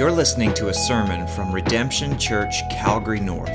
[0.00, 3.52] You're listening to a sermon from Redemption Church, Calgary North.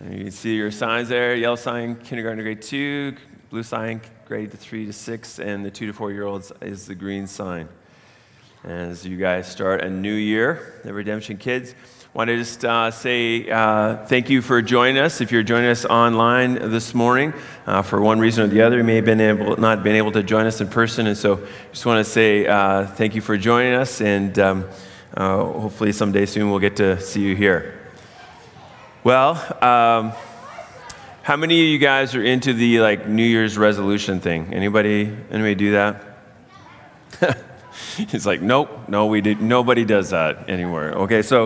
[0.00, 3.16] You can see your signs there yellow sign, kindergarten to grade two,
[3.54, 6.94] blue sign, grade three to six, and the two to four year olds is the
[6.96, 7.68] green sign.
[8.64, 11.72] As you guys start a new year, the Redemption kids,
[12.14, 15.20] want to just uh, say uh, thank you for joining us.
[15.20, 17.32] If you're joining us online this morning,
[17.64, 20.10] uh, for one reason or the other, you may have been able, not been able
[20.10, 23.36] to join us in person, and so just want to say uh, thank you for
[23.36, 24.68] joining us, and um,
[25.16, 27.80] uh, hopefully someday soon we'll get to see you here.
[29.04, 30.12] Well, um,
[31.24, 34.52] how many of you guys are into the like New Year's resolution thing?
[34.52, 35.10] Anybody?
[35.30, 36.18] Anybody do that?
[38.10, 39.40] He's like, nope, no, we did.
[39.40, 40.90] Nobody does that anymore.
[41.04, 41.44] Okay, so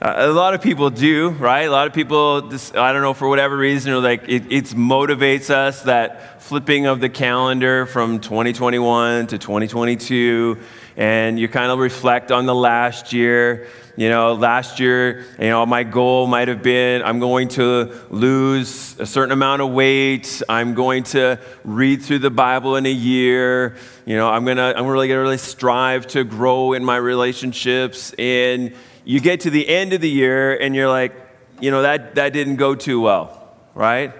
[0.00, 1.62] uh, a lot of people do, right?
[1.62, 4.64] A lot of people, just, I don't know, for whatever reason, or like it, it
[4.66, 10.58] motivates us that flipping of the calendar from 2021 to 2022,
[10.96, 13.66] and you kind of reflect on the last year.
[13.98, 18.96] You know, last year, you know, my goal might have been I'm going to lose
[19.00, 20.40] a certain amount of weight.
[20.48, 23.74] I'm going to read through the Bible in a year.
[24.06, 28.14] You know, I'm gonna, I'm really gonna really strive to grow in my relationships.
[28.16, 28.72] And
[29.04, 31.12] you get to the end of the year and you're like,
[31.58, 34.14] you know, that, that didn't go too well, right?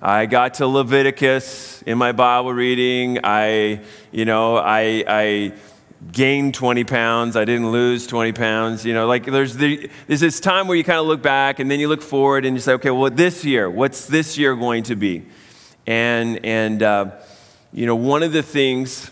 [0.00, 3.18] I got to Leviticus in my Bible reading.
[3.24, 3.80] I,
[4.12, 5.54] you know, I, I
[6.12, 7.36] gained 20 pounds.
[7.36, 8.84] I didn't lose 20 pounds.
[8.84, 11.70] You know, like there's, the, there's this time where you kind of look back and
[11.70, 14.84] then you look forward and you say, okay, well, this year, what's this year going
[14.84, 15.26] to be?
[15.86, 17.10] And, and uh,
[17.72, 19.10] you know, one of the things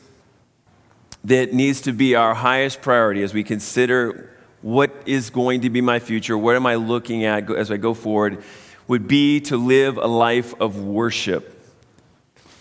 [1.24, 4.30] that needs to be our highest priority as we consider
[4.60, 7.94] what is going to be my future, what am I looking at as I go
[7.94, 8.42] forward,
[8.88, 11.61] would be to live a life of worship.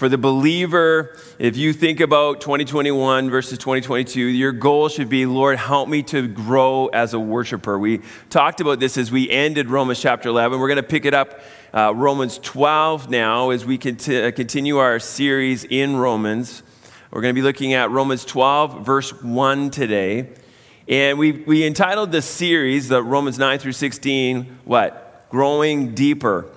[0.01, 5.59] For the believer, if you think about 2021 versus 2022, your goal should be, Lord,
[5.59, 7.78] help me to grow as a worshiper.
[7.78, 8.01] We
[8.31, 10.59] talked about this as we ended Romans chapter 11.
[10.59, 11.40] We're going to pick it up
[11.72, 16.63] uh, Romans 12 now as we conti- uh, continue our series in Romans.
[17.11, 20.29] We're going to be looking at Romans 12, verse 1 today.
[20.88, 25.29] And we, we entitled this series, the Romans 9 through 16, what?
[25.29, 26.47] Growing Deeper.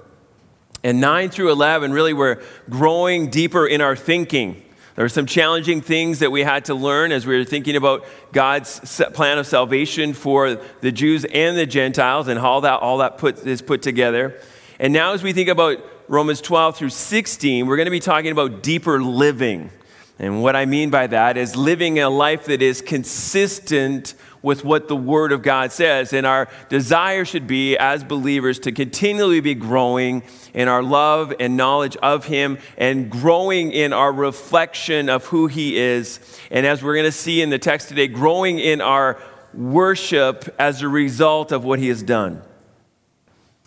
[0.84, 4.62] And 9 through 11, really, we're growing deeper in our thinking.
[4.96, 8.04] There were some challenging things that we had to learn as we were thinking about
[8.32, 13.16] God's plan of salvation for the Jews and the Gentiles and how that, all that
[13.16, 14.38] put, is put together.
[14.78, 18.30] And now, as we think about Romans 12 through 16, we're going to be talking
[18.30, 19.70] about deeper living.
[20.18, 24.88] And what I mean by that is living a life that is consistent with what
[24.88, 26.12] the Word of God says.
[26.12, 30.22] And our desire should be, as believers, to continually be growing
[30.52, 35.78] in our love and knowledge of Him and growing in our reflection of who He
[35.78, 36.20] is.
[36.50, 39.18] And as we're going to see in the text today, growing in our
[39.54, 42.42] worship as a result of what He has done.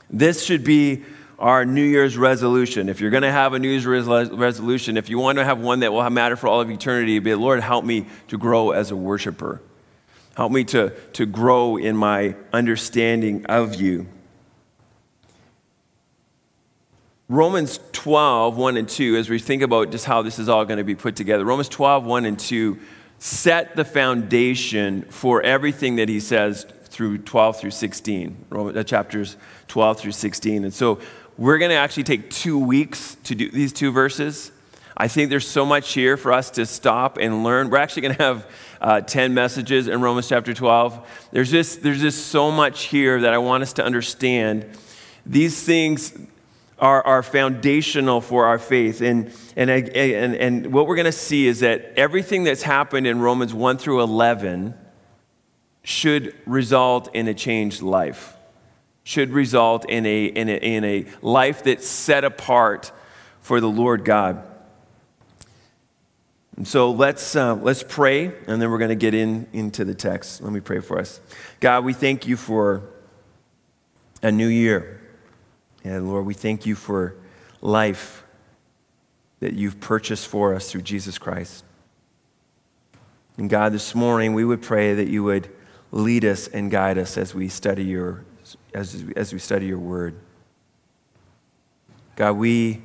[0.09, 1.03] This should be
[1.39, 2.87] our New Year's resolution.
[2.87, 5.79] If you're going to have a New Year's resolution, if you want to have one
[5.79, 8.95] that will matter for all of eternity, be Lord, help me to grow as a
[8.95, 9.61] worshiper.
[10.37, 14.05] Help me to, to grow in my understanding of you.
[17.27, 20.77] Romans 12, 1 and 2, as we think about just how this is all going
[20.77, 22.77] to be put together, Romans 12, 1 and 2
[23.17, 29.37] set the foundation for everything that he says through 12 through 16, uh, chapters
[29.69, 30.65] 12 through 16.
[30.65, 30.99] And so
[31.39, 34.51] we're going to actually take two weeks to do these two verses.
[34.99, 37.69] I think there's so much here for us to stop and learn.
[37.69, 41.27] We're actually going to have uh, 10 messages in Romans chapter 12.
[41.31, 44.65] There's just, there's just so much here that I want us to understand.
[45.23, 46.17] These things
[46.79, 49.01] are, are foundational for our faith.
[49.01, 53.19] And, and, and, and what we're going to see is that everything that's happened in
[53.19, 54.73] Romans 1 through 11
[55.83, 58.33] should result in a changed life
[59.03, 62.91] should result in a, in a, in a life that's set apart
[63.39, 64.43] for the Lord God.
[66.57, 69.93] And so let's, uh, let's pray, and then we're going to get in, into the
[69.93, 70.41] text.
[70.41, 71.21] Let me pray for us.
[71.59, 72.83] God, we thank you for
[74.23, 74.99] a new year.
[75.83, 77.15] And Lord, we thank you for
[77.61, 78.23] life
[79.39, 81.63] that you've purchased for us through Jesus Christ.
[83.37, 85.49] And God, this morning we would pray that you would
[85.91, 88.25] lead us and guide us as we study your
[88.73, 90.15] as, as we study your word.
[92.15, 92.81] God, we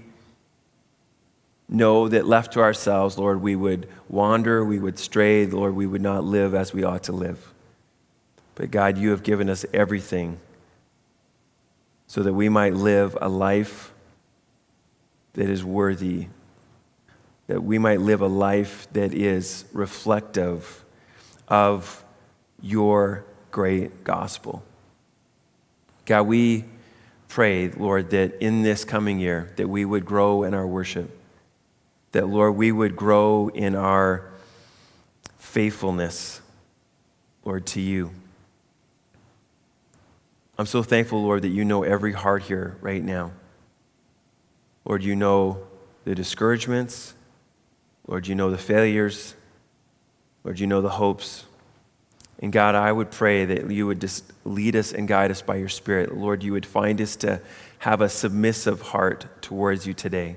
[1.73, 6.03] know that left to ourselves, Lord, we would wander, we would stray, Lord, we would
[6.03, 7.53] not live as we ought to live.
[8.55, 10.39] But God, you have given us everything
[12.07, 13.93] so that we might live a life
[15.33, 16.27] that is worthy,
[17.47, 20.85] that we might live a life that is reflective
[21.49, 22.05] of
[22.61, 24.63] your great gospel.
[26.05, 26.65] God, we
[27.29, 31.19] pray, Lord, that in this coming year that we would grow in our worship
[32.13, 34.31] that, Lord, we would grow in our
[35.39, 36.41] faithfulness,
[37.45, 38.13] Lord, to you.
[40.59, 43.33] I'm so thankful, Lord, that you know every heart here right now.
[44.85, 45.65] Lord, you know
[46.05, 47.15] the discouragements.
[48.07, 49.35] Lord, you know the failures.
[50.45, 51.45] Lord, you know the hopes.
[52.41, 55.57] And God, I would pray that you would just lead us and guide us by
[55.57, 56.17] your Spirit.
[56.17, 57.41] Lord, you would find us to
[57.79, 60.37] have a submissive heart towards you today.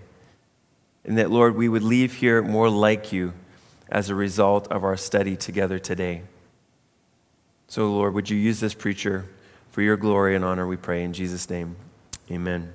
[1.06, 3.34] And that, Lord, we would leave here more like you
[3.90, 6.24] as a result of our study together today.
[7.68, 9.26] So, Lord, would you use this preacher
[9.76, 11.76] for your glory and honor, we pray in Jesus' name.
[12.32, 12.72] Amen.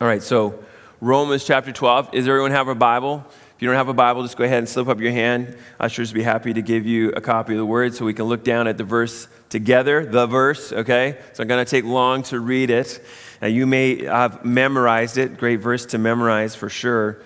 [0.00, 0.62] All right, so
[1.00, 2.12] Romans chapter 12.
[2.12, 3.26] Does everyone have a Bible?
[3.58, 5.58] If you don't have a Bible, just go ahead and slip up your hand.
[5.80, 8.44] Ushers be happy to give you a copy of the word so we can look
[8.44, 11.18] down at the verse together, the verse, okay?
[11.32, 13.04] So I'm going to take long to read it.
[13.42, 17.20] Now, you may have memorized it, great verse to memorize for sure.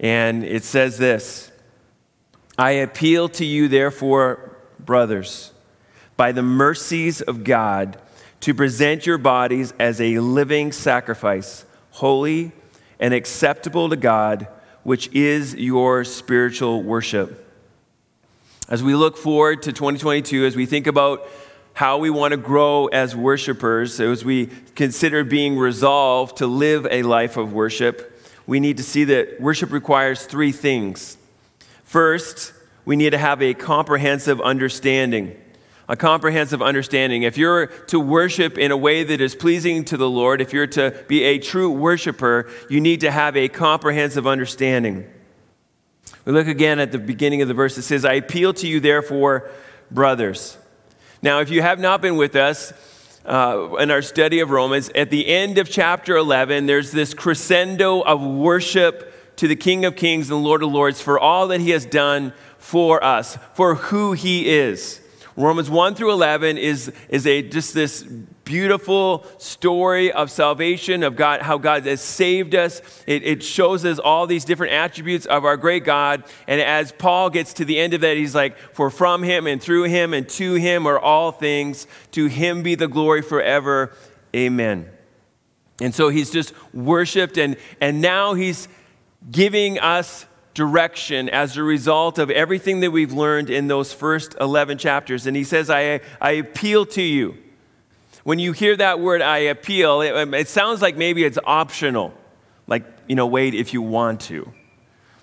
[0.00, 1.52] And it says this
[2.58, 5.52] I appeal to you, therefore, brothers,
[6.16, 8.00] by the mercies of God,
[8.40, 12.50] to present your bodies as a living sacrifice, holy
[12.98, 14.48] and acceptable to God,
[14.82, 17.44] which is your spiritual worship.
[18.68, 21.26] As we look forward to 2022, as we think about
[21.72, 27.02] how we want to grow as worshipers, as we consider being resolved to live a
[27.02, 31.16] life of worship, we need to see that worship requires three things.
[31.84, 32.52] First,
[32.84, 35.40] we need to have a comprehensive understanding.
[35.88, 37.22] A comprehensive understanding.
[37.22, 40.66] If you're to worship in a way that is pleasing to the Lord, if you're
[40.68, 45.10] to be a true worshiper, you need to have a comprehensive understanding.
[46.24, 47.78] We look again at the beginning of the verse.
[47.78, 49.50] It says, I appeal to you, therefore,
[49.90, 50.58] brothers.
[51.22, 52.72] Now, if you have not been with us
[53.24, 58.02] uh, in our study of Romans, at the end of chapter 11, there's this crescendo
[58.02, 61.70] of worship to the King of Kings and Lord of Lords for all that he
[61.70, 65.00] has done for us, for who he is.
[65.38, 71.42] Romans 1 through 11 is, is a, just this beautiful story of salvation, of God,
[71.42, 72.82] how God has saved us.
[73.06, 76.24] It, it shows us all these different attributes of our great God.
[76.48, 79.62] And as Paul gets to the end of that, he's like, For from him and
[79.62, 81.86] through him and to him are all things.
[82.12, 83.92] To him be the glory forever.
[84.34, 84.90] Amen.
[85.80, 88.66] And so he's just worshiped, and, and now he's
[89.30, 90.26] giving us
[90.58, 95.24] direction as a result of everything that we've learned in those first 11 chapters.
[95.24, 97.36] And he says, I, I appeal to you.
[98.24, 102.12] When you hear that word, I appeal, it, um, it sounds like maybe it's optional.
[102.66, 104.52] Like, you know, wait if you want to.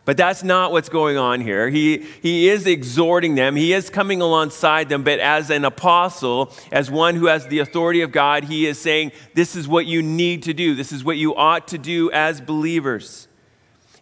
[0.05, 1.69] But that's not what's going on here.
[1.69, 6.89] He, he is exhorting them, he is coming alongside them, but as an apostle, as
[6.89, 10.43] one who has the authority of God, he is saying, This is what you need
[10.43, 10.75] to do.
[10.75, 13.24] This is what you ought to do as believers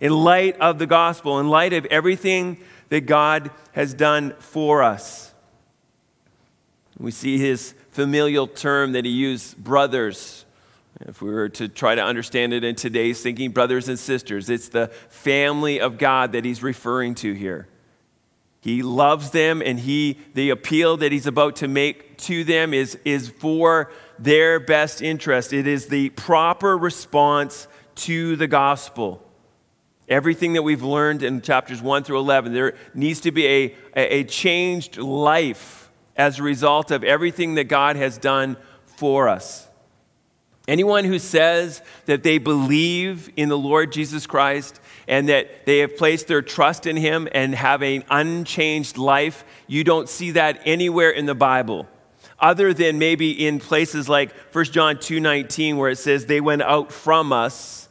[0.03, 2.57] in light of the gospel, in light of everything
[2.89, 5.33] that God has done for us.
[6.99, 10.43] We see his familial term that he used, brothers.
[10.99, 14.67] If we were to try to understand it in today's thinking, brothers and sisters, it's
[14.67, 17.69] the family of God that he's referring to here.
[18.59, 22.97] He loves them, and he, the appeal that he's about to make to them is,
[23.05, 23.89] is for
[24.19, 25.53] their best interest.
[25.53, 29.22] It is the proper response to the gospel.
[30.09, 34.23] Everything that we've learned in chapters 1 through 11, there needs to be a, a
[34.25, 39.67] changed life as a result of everything that God has done for us.
[40.67, 45.97] Anyone who says that they believe in the Lord Jesus Christ and that they have
[45.97, 51.09] placed their trust in him and have an unchanged life, you don't see that anywhere
[51.09, 51.87] in the Bible
[52.39, 56.91] other than maybe in places like 1 John 2:19 where it says they went out
[56.91, 57.82] from us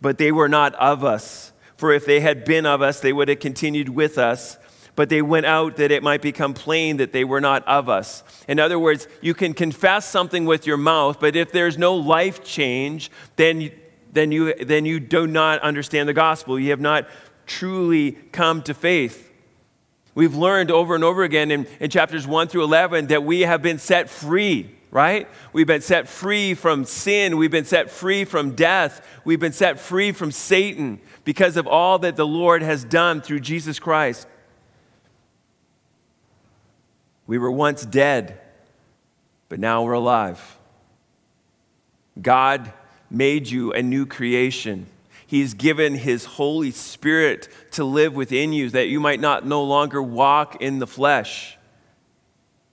[0.00, 1.52] but they were not of us.
[1.76, 4.58] For if they had been of us, they would have continued with us.
[4.94, 8.24] But they went out that it might become plain that they were not of us.
[8.48, 12.42] In other words, you can confess something with your mouth, but if there's no life
[12.42, 13.70] change, then,
[14.10, 16.58] then, you, then you do not understand the gospel.
[16.58, 17.06] You have not
[17.44, 19.30] truly come to faith.
[20.14, 23.60] We've learned over and over again in, in chapters 1 through 11 that we have
[23.60, 25.28] been set free right?
[25.52, 27.36] We've been set free from sin.
[27.36, 29.06] We've been set free from death.
[29.24, 33.40] We've been set free from Satan because of all that the Lord has done through
[33.40, 34.26] Jesus Christ.
[37.26, 38.40] We were once dead,
[39.48, 40.58] but now we're alive.
[42.20, 42.72] God
[43.10, 44.86] made you a new creation.
[45.26, 50.00] He's given His Holy Spirit to live within you that you might not no longer
[50.00, 51.55] walk in the flesh.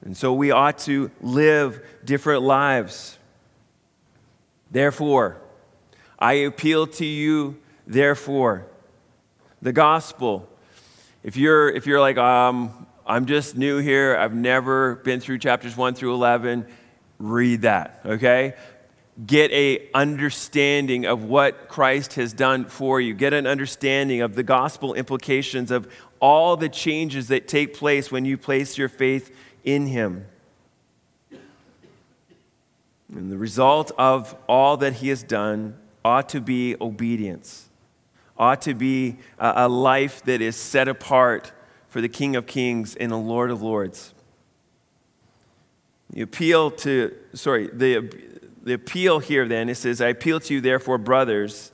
[0.06, 3.18] And so we ought to live different lives.
[4.70, 5.38] Therefore,
[6.20, 7.58] I appeal to you,
[7.88, 8.66] therefore,
[9.62, 10.50] the gospel.
[11.24, 15.78] If you're, if you're like, um, I'm just new here, I've never been through chapters
[15.78, 16.66] 1 through 11,
[17.20, 18.56] read that, okay?
[19.26, 23.14] Get a understanding of what Christ has done for you.
[23.14, 25.88] Get an understanding of the gospel implications of
[26.20, 29.34] all the changes that take place when you place your faith
[29.64, 30.26] in him.
[33.16, 37.70] And the result of all that he has done ought to be obedience,
[38.38, 41.52] ought to be a, life that is set apart
[41.88, 44.14] for the King of Kings and the Lord of Lords.
[46.10, 48.12] The appeal to, sorry, the,
[48.64, 51.72] the appeal here then, it says, I appeal to you, therefore, brothers,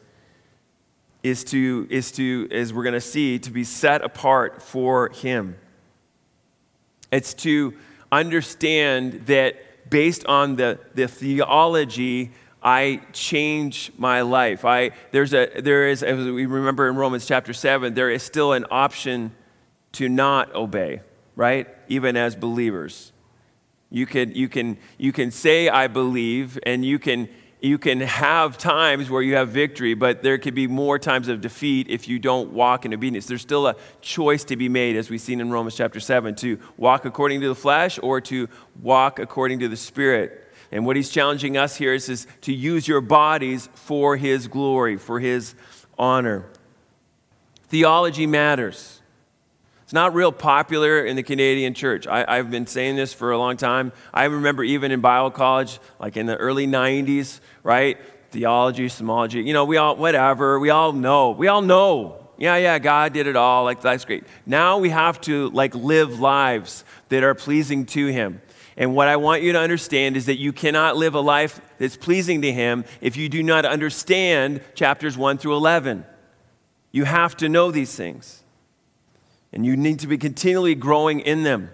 [1.23, 5.57] is to, is to, as we're going to see, to be set apart for Him.
[7.11, 7.73] It's to
[8.11, 14.65] understand that based on the, the theology, I change my life.
[14.65, 18.53] I, there's a, there is, as we remember in Romans chapter 7, there is still
[18.53, 19.33] an option
[19.93, 21.01] to not obey,
[21.35, 21.67] right?
[21.87, 23.11] Even as believers.
[23.89, 27.29] You can, you can, you can say, I believe, and you can
[27.61, 31.41] you can have times where you have victory, but there could be more times of
[31.41, 33.25] defeat if you don't walk in obedience.
[33.25, 36.57] There's still a choice to be made, as we've seen in Romans chapter 7, to
[36.77, 38.47] walk according to the flesh or to
[38.81, 40.45] walk according to the Spirit.
[40.71, 44.95] And what he's challenging us here is, is to use your bodies for his glory,
[44.95, 45.53] for his
[45.97, 46.45] honor.
[47.67, 48.98] Theology matters.
[49.89, 52.05] It's not real popular in the Canadian church.
[52.05, 53.91] I, have been saying this for a long time.
[54.13, 57.97] I remember even in Bible college, like in the early 90s, right?
[58.29, 61.31] Theology, somology, you know, we all, whatever, we all know.
[61.31, 62.27] We all know.
[62.37, 63.63] Yeah, yeah, God did it all.
[63.63, 64.25] Like, that's great.
[64.45, 68.43] Now we have to, like, live lives that are pleasing to Him.
[68.77, 71.97] And what I want you to understand is that you cannot live a life that's
[71.97, 76.05] pleasing to Him if you do not understand chapters 1 through 11.
[76.91, 78.43] You have to know these things
[79.51, 81.69] and you need to be continually growing in them.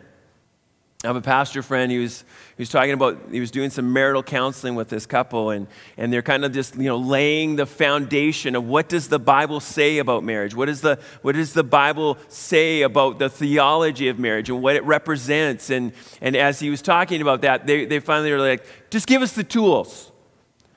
[1.03, 2.22] I have a pastor friend, he was,
[2.58, 5.67] he was talking about, he was doing some marital counseling with this couple, and,
[5.98, 9.60] and they're kind of just, you know, laying the foundation of what does the Bible
[9.60, 10.55] say about marriage?
[10.55, 14.75] What, is the, what does the Bible say about the theology of marriage and what
[14.75, 15.70] it represents?
[15.70, 15.91] And,
[16.22, 19.34] and as he was talking about that, they, they finally were like, just give us
[19.34, 20.12] the tools.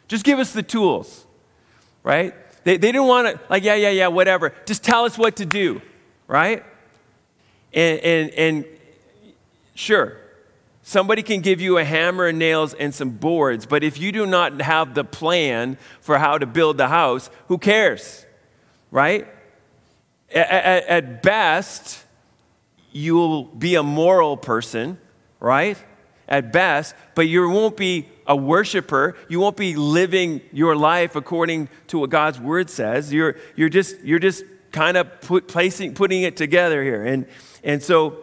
[0.08, 1.26] Just give us the tools,
[2.02, 2.34] right?
[2.64, 4.52] They, they didn't want to, like, yeah, yeah, yeah, whatever.
[4.66, 5.80] Just tell us what to do,
[6.26, 6.64] right?
[7.72, 8.64] And, and, and
[9.74, 10.16] sure,
[10.82, 14.26] somebody can give you a hammer and nails and some boards, but if you do
[14.26, 18.24] not have the plan for how to build the house, who cares?
[18.90, 19.28] Right?
[20.34, 22.04] At, at, best,
[22.90, 24.98] you'll be a moral person,
[25.40, 25.76] right?
[26.26, 29.16] At best, but you won't be a worshiper.
[29.28, 33.12] You won't be living your life according to what God's word says.
[33.12, 37.04] You're, you're just, you're just kind of put, placing, putting it together here.
[37.04, 37.26] And,
[37.68, 38.16] and so,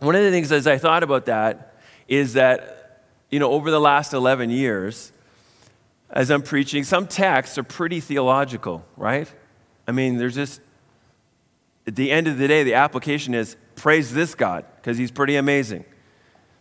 [0.00, 1.78] one of the things as I thought about that
[2.08, 5.12] is that, you know, over the last 11 years,
[6.10, 9.32] as I'm preaching, some texts are pretty theological, right?
[9.88, 10.60] I mean, there's just,
[11.86, 15.36] at the end of the day, the application is praise this God because he's pretty
[15.36, 15.86] amazing.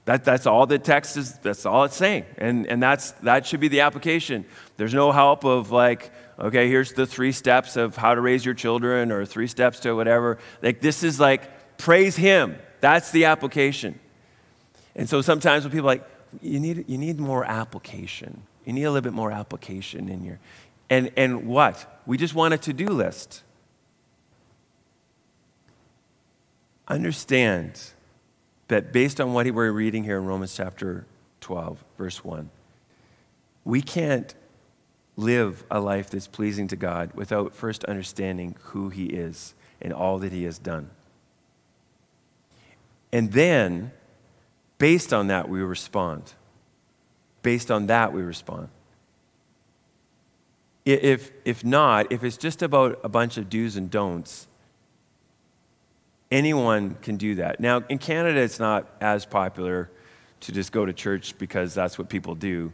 [0.06, 2.24] That, that's all the text is, that's all it's saying.
[2.38, 4.46] And, and that's, that should be the application.
[4.78, 8.54] There's no help of like, okay, here's the three steps of how to raise your
[8.54, 10.38] children or three steps to whatever.
[10.62, 12.58] Like, this is like, Praise Him.
[12.82, 14.00] That's the application.
[14.96, 16.10] And so sometimes when people are like,
[16.42, 18.44] you need, you need more application.
[18.66, 20.40] You need a little bit more application in your.
[20.90, 22.02] And, and what?
[22.06, 23.44] We just want a to do list.
[26.88, 27.82] Understand
[28.68, 31.06] that based on what we're reading here in Romans chapter
[31.42, 32.50] 12, verse 1,
[33.64, 34.36] we can't
[35.18, 40.20] live a life that's pleasing to God without first understanding who He is and all
[40.20, 40.90] that He has done.
[43.12, 43.92] And then,
[44.78, 46.34] based on that, we respond.
[47.42, 48.70] Based on that, we respond.
[50.86, 54.48] If, if not, if it's just about a bunch of do's and don'ts,
[56.32, 57.60] anyone can do that.
[57.60, 59.90] Now, in Canada, it's not as popular
[60.42, 62.72] to just go to church because that's what people do.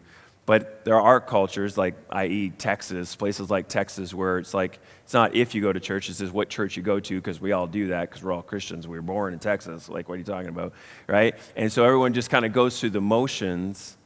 [0.47, 5.35] But there are cultures, like, i.e., Texas, places like Texas, where it's like, it's not
[5.35, 7.67] if you go to church, it's just what church you go to, because we all
[7.67, 8.87] do that, because we're all Christians.
[8.87, 9.87] We were born in Texas.
[9.87, 10.73] Like, what are you talking about?
[11.07, 11.35] Right?
[11.55, 13.97] And so everyone just kind of goes through the motions,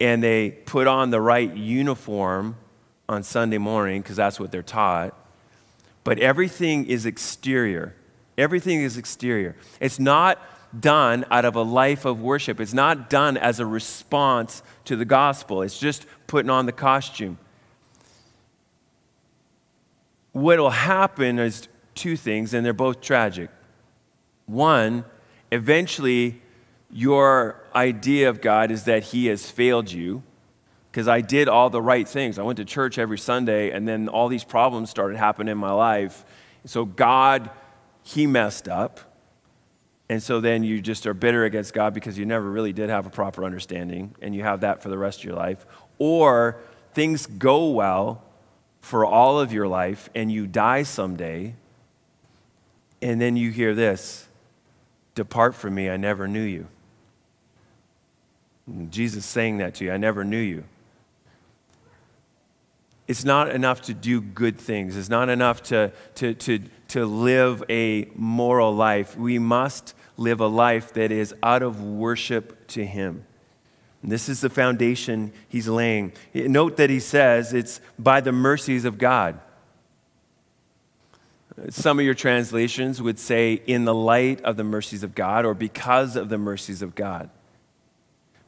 [0.00, 2.56] and they put on the right uniform
[3.08, 5.12] on Sunday morning, because that's what they're taught.
[6.04, 7.94] But everything is exterior.
[8.38, 9.56] Everything is exterior.
[9.80, 10.40] It's not
[10.80, 12.60] done out of a life of worship.
[12.60, 15.62] It's not done as a response to the gospel.
[15.62, 17.38] It's just putting on the costume.
[20.32, 23.50] What will happen is two things, and they're both tragic.
[24.46, 25.04] One,
[25.52, 26.42] eventually,
[26.90, 30.22] your idea of God is that He has failed you
[30.90, 32.38] because I did all the right things.
[32.38, 35.72] I went to church every Sunday, and then all these problems started happening in my
[35.72, 36.24] life.
[36.66, 37.50] So, God,
[38.02, 39.13] He messed up
[40.08, 43.06] and so then you just are bitter against God because you never really did have
[43.06, 45.64] a proper understanding, and you have that for the rest of your life.
[45.98, 46.58] Or
[46.92, 48.22] things go well
[48.80, 51.54] for all of your life, and you die someday,
[53.00, 54.28] and then you hear this
[55.14, 56.66] Depart from me, I never knew you.
[58.90, 60.64] Jesus saying that to you, I never knew you.
[63.06, 64.96] It's not enough to do good things.
[64.96, 69.16] It's not enough to, to, to, to live a moral life.
[69.16, 73.26] We must live a life that is out of worship to Him.
[74.04, 76.12] And this is the foundation he's laying.
[76.34, 79.40] Note that he says it's by the mercies of God.
[81.70, 85.54] Some of your translations would say, in the light of the mercies of God, or
[85.54, 87.30] because of the mercies of God.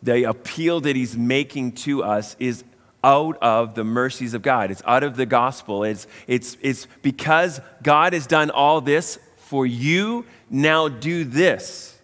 [0.03, 2.63] The appeal that he's making to us is
[3.07, 4.73] out of the mercies of God.
[4.73, 5.85] It's out of the gospel.
[5.85, 11.97] It's, it's, it's because God has done all this for you, now do this.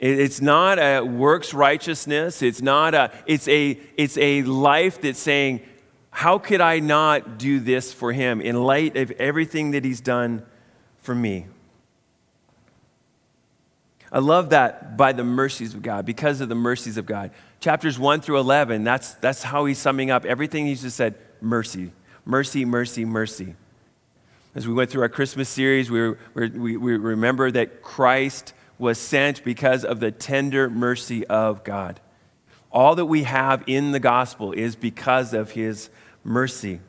[0.00, 2.42] It's not a works righteousness.
[2.42, 5.60] It's not a, it's a, it's a life that's saying,
[6.10, 10.44] how could I not do this for him in light of everything that he's done
[10.98, 11.46] for me?
[14.10, 17.30] I love that by the mercies of God, because of the mercies of God.
[17.60, 21.92] Chapters 1 through 11, that's, that's how he's summing up everything he's just said mercy,
[22.24, 23.54] mercy, mercy, mercy.
[24.54, 29.44] As we went through our Christmas series, we, we, we remember that Christ was sent
[29.44, 32.00] because of the tender mercy of God.
[32.72, 35.90] All that we have in the gospel is because of his
[36.24, 36.80] mercy.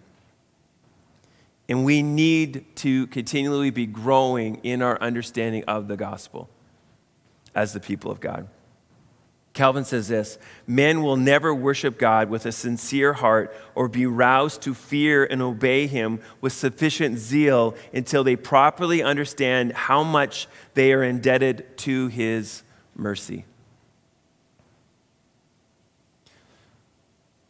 [1.68, 6.50] And we need to continually be growing in our understanding of the gospel
[7.54, 8.48] as the people of God.
[9.54, 14.62] Calvin says this Men will never worship God with a sincere heart or be roused
[14.64, 20.94] to fear and obey Him with sufficient zeal until they properly understand how much they
[20.94, 22.64] are indebted to His
[22.96, 23.46] mercy.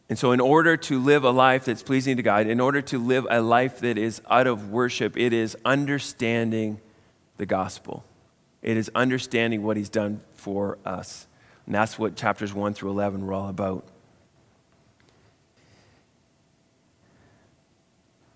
[0.08, 2.98] And so, in order to live a life that's pleasing to God, in order to
[2.98, 6.80] live a life that is out of worship, it is understanding
[7.38, 8.04] the gospel.
[8.60, 11.26] It is understanding what He's done for us.
[11.66, 13.84] And that's what chapters 1 through 11 were all about.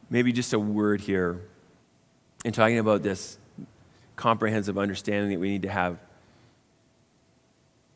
[0.08, 1.40] Maybe just a word here
[2.44, 3.38] in talking about this
[4.14, 5.98] comprehensive understanding that we need to have.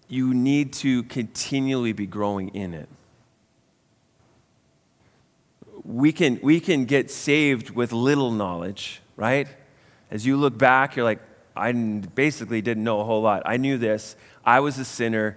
[0.08, 2.88] You need to continually be growing in it.
[5.84, 9.46] We can, we can get saved with little knowledge, right?
[10.10, 11.20] As you look back, you're like,
[11.56, 13.42] I basically didn't know a whole lot.
[13.44, 14.16] I knew this.
[14.44, 15.36] I was a sinner.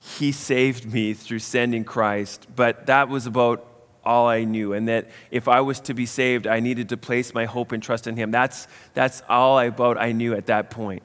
[0.00, 3.66] He saved me through sending Christ, but that was about
[4.04, 4.72] all I knew.
[4.72, 7.82] And that if I was to be saved, I needed to place my hope and
[7.82, 8.30] trust in Him.
[8.30, 11.02] That's, that's all about I knew at that point.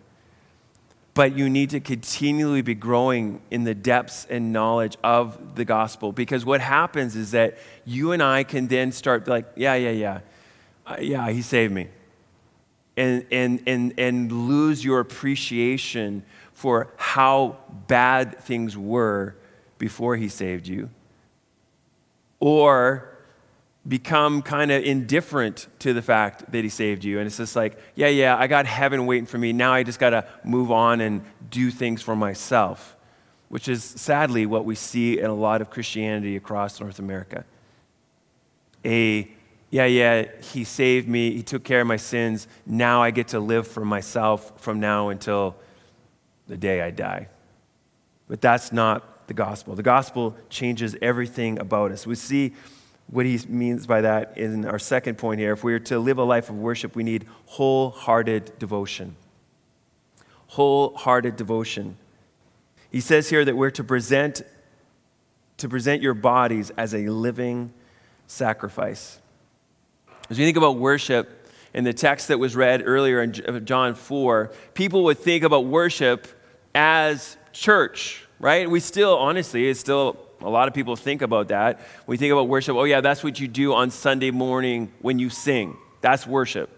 [1.14, 6.12] But you need to continually be growing in the depths and knowledge of the gospel
[6.12, 10.20] because what happens is that you and I can then start like, yeah, yeah, yeah.
[10.86, 11.88] Uh, yeah, He saved me
[12.98, 17.58] and, and, and, and lose your appreciation for how
[17.88, 19.36] bad things were
[19.78, 20.90] before he saved you.
[22.40, 23.16] Or
[23.88, 27.20] become kind of indifferent to the fact that he saved you.
[27.20, 29.54] And it's just like, yeah, yeah, I got heaven waiting for me.
[29.54, 32.98] Now I just got to move on and do things for myself,
[33.48, 37.46] which is sadly what we see in a lot of Christianity across North America.
[38.84, 39.32] A
[39.70, 42.48] yeah, yeah, he saved me, he took care of my sins.
[42.66, 45.56] Now I get to live for myself from now until
[46.48, 47.28] the day I die.
[48.30, 49.76] But that's not the gospel.
[49.76, 52.08] The gospel changes everything about us.
[52.08, 52.54] We see
[53.08, 55.54] what he means by that in our second point here.
[55.54, 59.16] If we are to live a life of worship, we need wholehearted devotion.
[60.48, 61.98] Wholehearted devotion.
[62.90, 64.42] He says here that we're to present
[65.58, 67.74] to present your bodies as a living
[68.28, 69.20] sacrifice.
[70.30, 73.96] As we think about worship in the text that was read earlier in uh, John
[73.96, 76.28] 4, people would think about worship
[76.76, 78.70] as church, right?
[78.70, 81.80] We still, honestly, it's still a lot of people think about that.
[82.08, 85.30] We think about worship, oh, yeah, that's what you do on Sunday morning when you
[85.30, 85.78] sing.
[86.02, 86.70] That's worship.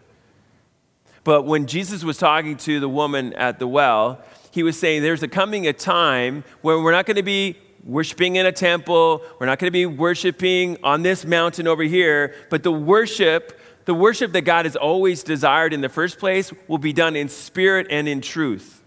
[1.24, 5.24] But when Jesus was talking to the woman at the well, he was saying there's
[5.24, 9.22] a coming a time where we're not going to be worshiping in a temple.
[9.40, 13.94] We're not going to be worshiping on this mountain over here, but the worship, the
[13.94, 17.88] worship that God has always desired in the first place, will be done in spirit
[17.90, 18.84] and in truth.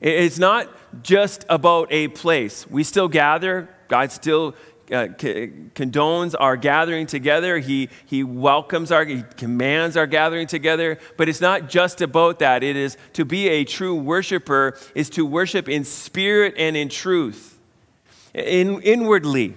[0.00, 0.68] It's not
[1.02, 2.68] just about a place.
[2.68, 4.56] We still gather, God still
[4.92, 5.08] uh,
[5.74, 7.58] condones our gathering together.
[7.58, 10.98] He, he welcomes our, he commands our gathering together.
[11.16, 12.62] But it's not just about that.
[12.62, 17.58] It is to be a true worshiper is to worship in spirit and in truth.
[18.34, 19.56] In, inwardly,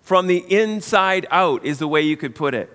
[0.00, 2.70] from the inside out is the way you could put it.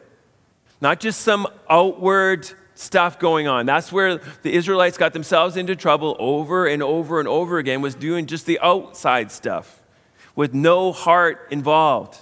[0.80, 3.66] Not just some outward stuff going on.
[3.66, 7.96] That's where the Israelites got themselves into trouble over and over and over again was
[7.96, 9.77] doing just the outside stuff
[10.38, 12.16] with no heart involved.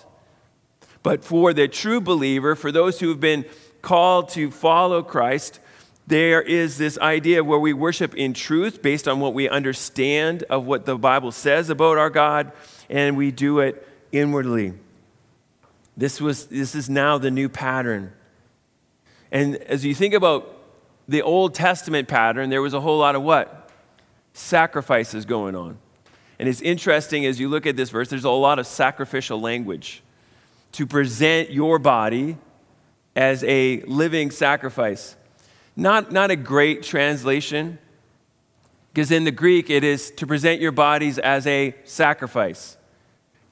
[1.03, 3.45] But for the true believer, for those who have been
[3.83, 5.59] called to follow Christ,
[6.07, 10.65] there is this idea where we worship in truth based on what we understand of
[10.65, 12.53] what the Bible says about our God,
[12.89, 14.73] and we do it inwardly.
[15.97, 18.13] This, was, this is now the new pattern.
[19.29, 20.57] And as you think about
[21.07, 23.69] the Old Testament pattern, there was a whole lot of what?
[24.33, 25.79] Sacrifices going on.
[26.39, 30.03] And it's interesting as you look at this verse, there's a lot of sacrificial language
[30.73, 32.37] to present your body
[33.15, 35.15] as a living sacrifice.
[35.75, 37.79] Not, not a great translation,
[38.93, 42.77] because in the Greek it is to present your bodies as a sacrifice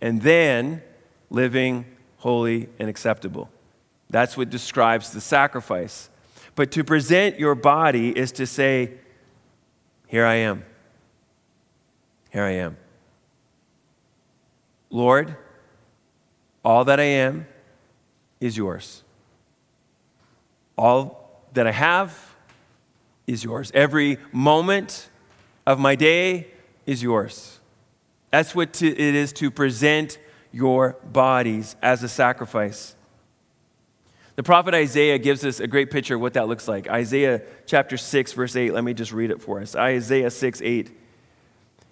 [0.02, 0.82] and then
[1.30, 1.86] living
[2.18, 3.50] holy and acceptable.
[4.10, 6.10] That's what describes the sacrifice.
[6.56, 8.94] But to present your body is to say,
[10.08, 10.66] Here I am.
[12.34, 12.78] Here I am.
[14.90, 15.38] Lord,
[16.66, 17.46] all that I am
[18.42, 19.04] is yours.
[20.76, 22.36] All that I have
[23.28, 23.72] is yours.
[23.76, 25.10] Every moment
[25.68, 26.48] of my day
[26.88, 27.60] is yours.
[28.32, 30.18] That's what to, it is to present
[30.52, 32.96] your bodies as a sacrifice.
[34.38, 36.90] The prophet Isaiah gives us a great picture of what that looks like.
[36.90, 38.74] Isaiah chapter 6, verse 8.
[38.74, 39.76] Let me just read it for us.
[39.76, 41.03] Isaiah 6, 8.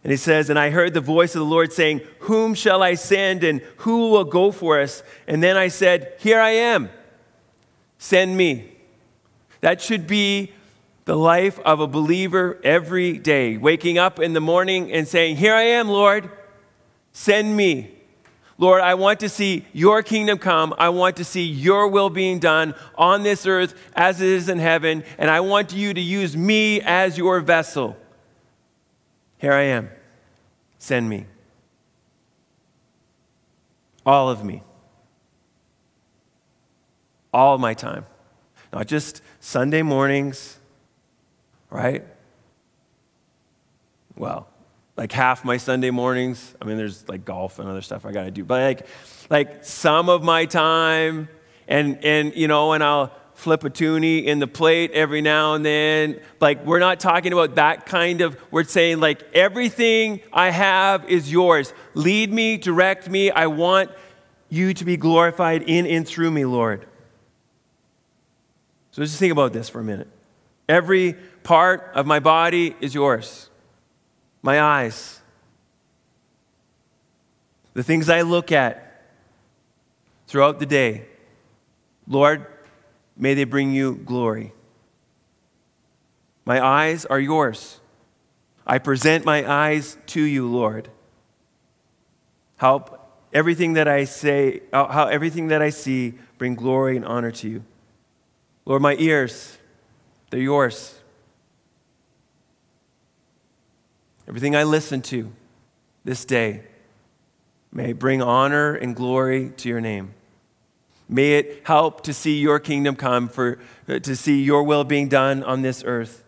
[0.04, 2.96] And he says, And I heard the voice of the Lord saying, Whom shall I
[2.96, 5.04] send and who will go for us?
[5.28, 6.90] And then I said, Here I am.
[7.98, 8.72] Send me.
[9.62, 10.54] That should be
[11.06, 15.54] the life of a believer every day, waking up in the morning and saying, Here
[15.54, 16.30] I am, Lord.
[17.14, 17.92] Send me.
[18.58, 20.74] Lord, I want to see your kingdom come.
[20.78, 24.60] I want to see your will being done on this earth as it is in
[24.60, 25.04] heaven.
[25.18, 27.98] And I want you to use me as your vessel.
[29.42, 29.90] Here I am.
[30.78, 31.26] Send me.
[34.06, 34.62] All of me.
[37.34, 38.06] All my time.
[38.72, 40.60] Not just Sunday mornings,
[41.72, 42.06] right?
[44.16, 44.48] Well,
[44.96, 46.54] like half my Sunday mornings.
[46.62, 48.88] I mean, there's like golf and other stuff I got to do, but like,
[49.32, 51.30] like some of my time,
[51.68, 55.66] and and you know, and I'll flip a toonie in the plate every now and
[55.66, 56.22] then.
[56.40, 61.32] Like, we're not talking about that kind of, we're saying, like, everything I have is
[61.32, 61.74] yours.
[61.96, 63.32] Lead me, direct me.
[63.32, 63.90] I want
[64.50, 66.86] you to be glorified in and through me, Lord.
[68.92, 70.10] So just think about this for a minute.
[70.70, 73.50] Every part of my body is yours.
[74.44, 75.20] My eyes,
[77.74, 79.04] the things I look at
[80.28, 81.08] throughout the day.
[82.08, 82.46] Lord,
[83.18, 84.54] May they bring you glory.
[86.46, 87.80] My eyes are yours.
[88.66, 90.90] I present my eyes to you, Lord.
[92.58, 92.98] Help
[93.34, 97.64] everything that I say, how everything that I see bring glory and honor to you.
[98.66, 99.58] Lord, my ears,
[100.30, 101.00] they're yours.
[104.28, 105.32] Everything I listen to
[106.06, 106.64] this day
[107.72, 110.14] may bring honor and glory to your name.
[111.14, 115.10] May it help to see your kingdom come, for, uh, to see your will being
[115.10, 116.24] done on this earth.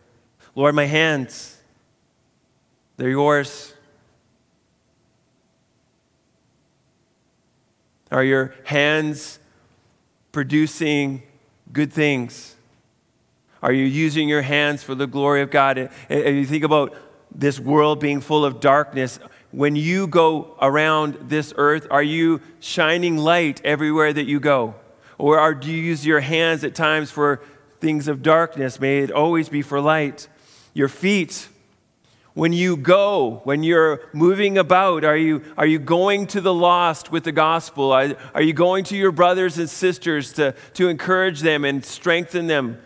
[0.55, 1.61] Lord, my hands,
[2.97, 3.73] they're yours.
[8.11, 9.39] Are your hands
[10.33, 11.23] producing
[11.71, 12.57] good things?
[13.61, 15.89] Are you using your hands for the glory of God?
[16.09, 16.93] And you think about
[17.33, 19.17] this world being full of darkness,
[19.53, 24.73] when you go around this earth, are you shining light everywhere that you go?
[25.19, 27.39] Or are, do you use your hands at times for
[27.79, 28.79] things of darkness?
[28.79, 30.27] May it always be for light.
[30.73, 31.49] Your feet,
[32.33, 37.11] when you go, when you're moving about, are you, are you going to the lost
[37.11, 37.91] with the gospel?
[37.91, 42.47] Are, are you going to your brothers and sisters to, to encourage them and strengthen
[42.47, 42.79] them?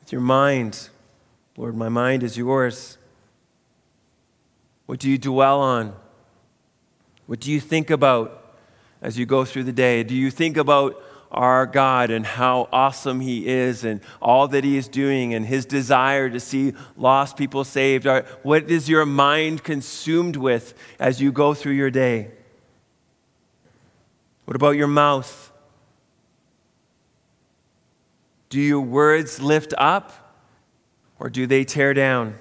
[0.00, 0.88] With your mind,
[1.56, 2.98] Lord, my mind is yours.
[4.84, 5.94] What do you dwell on?
[7.26, 8.54] What do you think about
[9.00, 10.02] as you go through the day?
[10.02, 14.76] Do you think about our God and how awesome He is and all that He
[14.76, 18.06] is doing and His desire to see lost people saved?
[18.42, 22.30] What is your mind consumed with as you go through your day?
[24.44, 25.52] What about your mouth?
[28.50, 30.25] Do your words lift up
[31.18, 32.38] or do they tear down?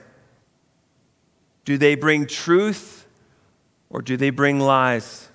[1.63, 3.07] Do they bring truth
[3.89, 5.29] or do they bring lies?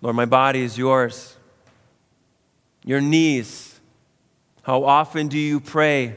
[0.00, 1.36] Lord, my body is yours.
[2.84, 3.80] Your knees.
[4.62, 6.16] How often do you pray?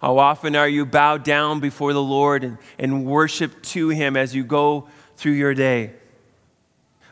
[0.00, 4.34] How often are you bowed down before the Lord and, and worship to Him as
[4.34, 5.94] you go through your day?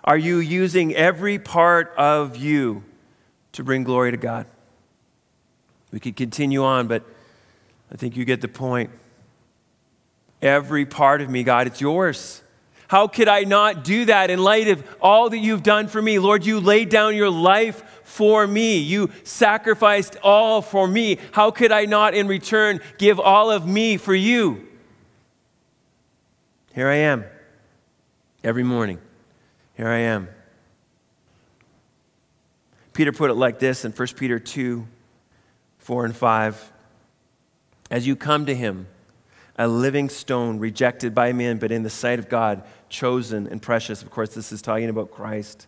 [0.02, 2.82] Are you using every part of you
[3.52, 4.46] to bring glory to God?
[5.92, 7.04] We could continue on, but
[7.92, 8.90] I think you get the point.
[10.40, 12.42] Every part of me, God, it's yours.
[12.88, 16.18] How could I not do that in light of all that you've done for me?
[16.18, 18.78] Lord, you laid down your life for me.
[18.78, 21.18] You sacrificed all for me.
[21.32, 24.66] How could I not, in return, give all of me for you?
[26.74, 27.24] Here I am
[28.42, 28.98] every morning.
[29.76, 30.28] Here I am.
[32.92, 34.86] Peter put it like this in 1 Peter 2
[35.90, 36.72] 4 and 5.
[37.90, 38.86] As you come to him,
[39.56, 44.00] a living stone rejected by men, but in the sight of God, chosen and precious.
[44.00, 45.66] Of course, this is talking about Christ.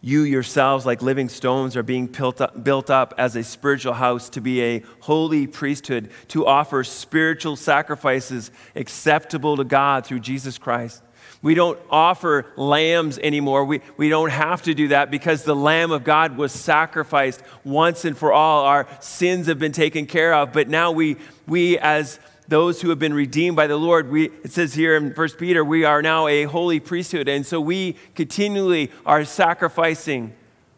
[0.00, 4.28] You yourselves, like living stones, are being built up, built up as a spiritual house
[4.28, 11.02] to be a holy priesthood, to offer spiritual sacrifices acceptable to God through Jesus Christ.
[11.44, 13.66] We don't offer lambs anymore.
[13.66, 18.06] We, we don't have to do that because the Lamb of God was sacrificed once
[18.06, 18.64] and for all.
[18.64, 20.54] Our sins have been taken care of.
[20.54, 24.52] But now we, we as those who have been redeemed by the Lord, we, it
[24.52, 27.28] says here in 1 Peter, we are now a holy priesthood.
[27.28, 30.32] And so we continually are sacrificing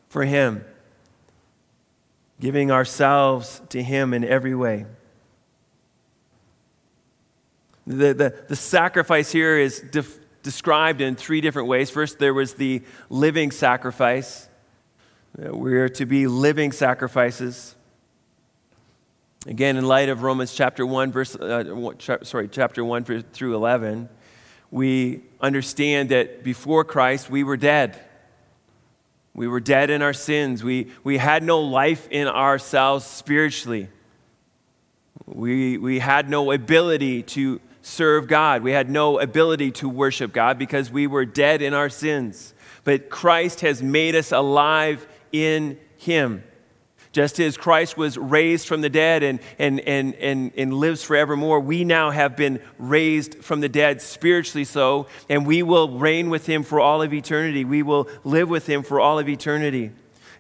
[0.09, 0.65] for Him,
[2.41, 4.87] giving ourselves to Him in every way.
[7.87, 11.91] The, the, the sacrifice here is def- described in three different ways.
[11.91, 12.81] First, there was the
[13.11, 14.49] living sacrifice.
[15.37, 17.75] We're to be living sacrifices.
[19.45, 21.65] Again, in light of Romans chapter 1, verse, uh,
[22.23, 24.09] sorry, chapter 1 through 11,
[24.71, 28.01] we understand that before Christ, we were dead.
[29.35, 30.63] We were dead in our sins.
[30.63, 33.89] We, we had no life in ourselves spiritually.
[35.27, 38.63] We, we had no ability to serve God.
[38.63, 42.53] We had no ability to worship God because we were dead in our sins.
[42.83, 46.43] But Christ has made us alive in Him.
[47.13, 51.61] Just as Christ was raised from the dead and, and, and, and, and lives forevermore,
[51.61, 56.45] we now have been raised from the dead, spiritually so, and we will reign with
[56.47, 57.65] Him for all of eternity.
[57.65, 59.93] We will live with Him for all of eternity.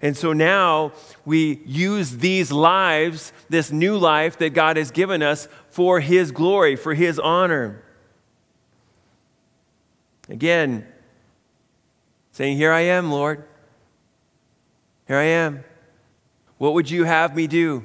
[0.03, 0.93] And so now
[1.25, 6.75] we use these lives, this new life that God has given us, for His glory,
[6.75, 7.83] for His honor.
[10.27, 10.87] Again,
[12.33, 13.45] saying, Here I am, Lord.
[15.07, 15.65] Here I am.
[16.57, 17.85] What would you have me do?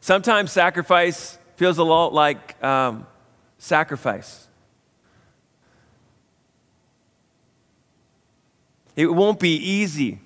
[0.00, 3.06] Sometimes sacrifice feels a lot like um,
[3.58, 4.48] sacrifice.
[8.96, 10.18] It won't be easy.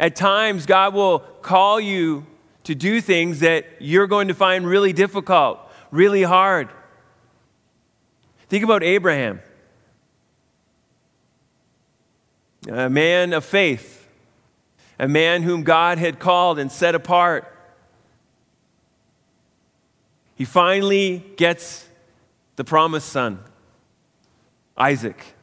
[0.00, 2.26] At times, God will call you
[2.64, 5.58] to do things that you're going to find really difficult,
[5.90, 6.68] really hard.
[8.48, 9.40] Think about Abraham,
[12.68, 14.08] a man of faith,
[14.98, 17.48] a man whom God had called and set apart.
[20.36, 21.88] He finally gets
[22.56, 23.40] the promised son,
[24.76, 25.34] Isaac.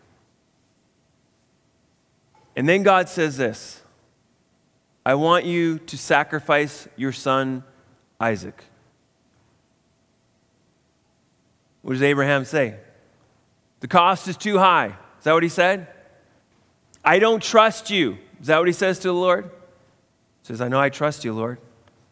[2.55, 3.78] And then God says this
[5.05, 7.63] I want you to sacrifice your son,
[8.19, 8.63] Isaac.
[11.81, 12.75] What does Abraham say?
[13.79, 14.87] The cost is too high.
[15.17, 15.87] Is that what he said?
[17.03, 18.17] I don't trust you.
[18.41, 19.45] Is that what he says to the Lord?
[19.45, 21.59] He says, I know I trust you, Lord.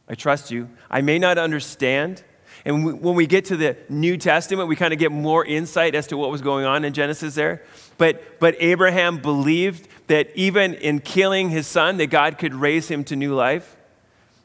[0.07, 0.69] I trust you.
[0.89, 2.23] I may not understand.
[2.67, 6.05] And when we get to the New Testament, we kind of get more insight as
[6.07, 7.63] to what was going on in Genesis there.
[7.97, 13.05] But, but Abraham believed that even in killing his son, that God could raise him
[13.05, 13.77] to new life,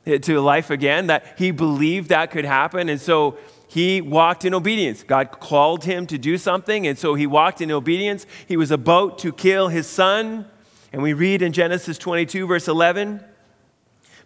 [0.06, 2.88] eh, to life again, that he believed that could happen.
[2.88, 5.02] And so he walked in obedience.
[5.02, 8.24] God called him to do something, and so he walked in obedience.
[8.46, 10.46] He was about to kill his son.
[10.92, 13.24] And we read in Genesis 22, verse 11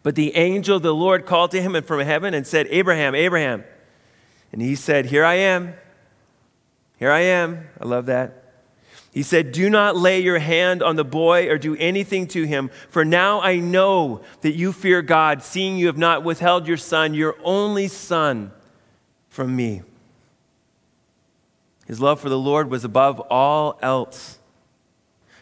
[0.03, 3.65] But the angel of the Lord called to him from heaven and said, Abraham, Abraham.
[4.53, 5.75] And he said, Here I am.
[6.99, 7.69] Here I am.
[7.81, 8.43] I love that.
[9.13, 12.71] He said, Do not lay your hand on the boy or do anything to him,
[12.91, 17.15] for now I know that you fear God, seeing you have not withheld your son,
[17.15, 18.53] your only son,
[19.29, 19.83] from me.
[21.87, 24.39] His love for the Lord was above all else.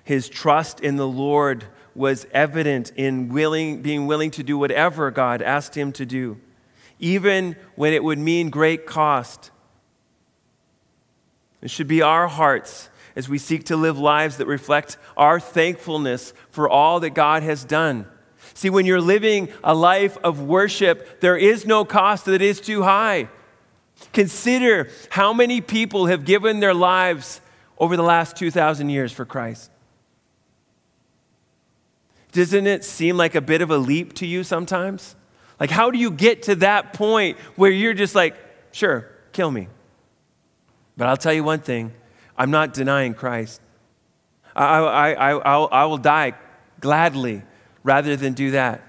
[0.05, 1.65] His trust in the Lord
[1.95, 6.39] was evident in willing, being willing to do whatever God asked him to do,
[6.99, 9.51] even when it would mean great cost.
[11.63, 16.35] It should be our hearts as we seek to live lives that reflect our thankfulness
[16.51, 18.07] for all that God has done.
[18.53, 22.83] See, when you're living a life of worship, there is no cost that is too
[22.83, 23.29] high.
[24.13, 27.41] Consider how many people have given their lives
[27.79, 29.71] over the last 2,000 years for Christ.
[32.33, 35.15] Doesn't it seem like a bit of a leap to you sometimes?
[35.59, 38.37] Like, how do you get to that point where you're just like,
[38.73, 39.69] sure, kill me?
[40.97, 41.93] But I'll tell you one thing
[42.37, 43.61] I'm not denying Christ.
[44.57, 46.35] I, I, I, I'll, I will die
[46.81, 47.43] gladly
[47.83, 48.83] rather than do that.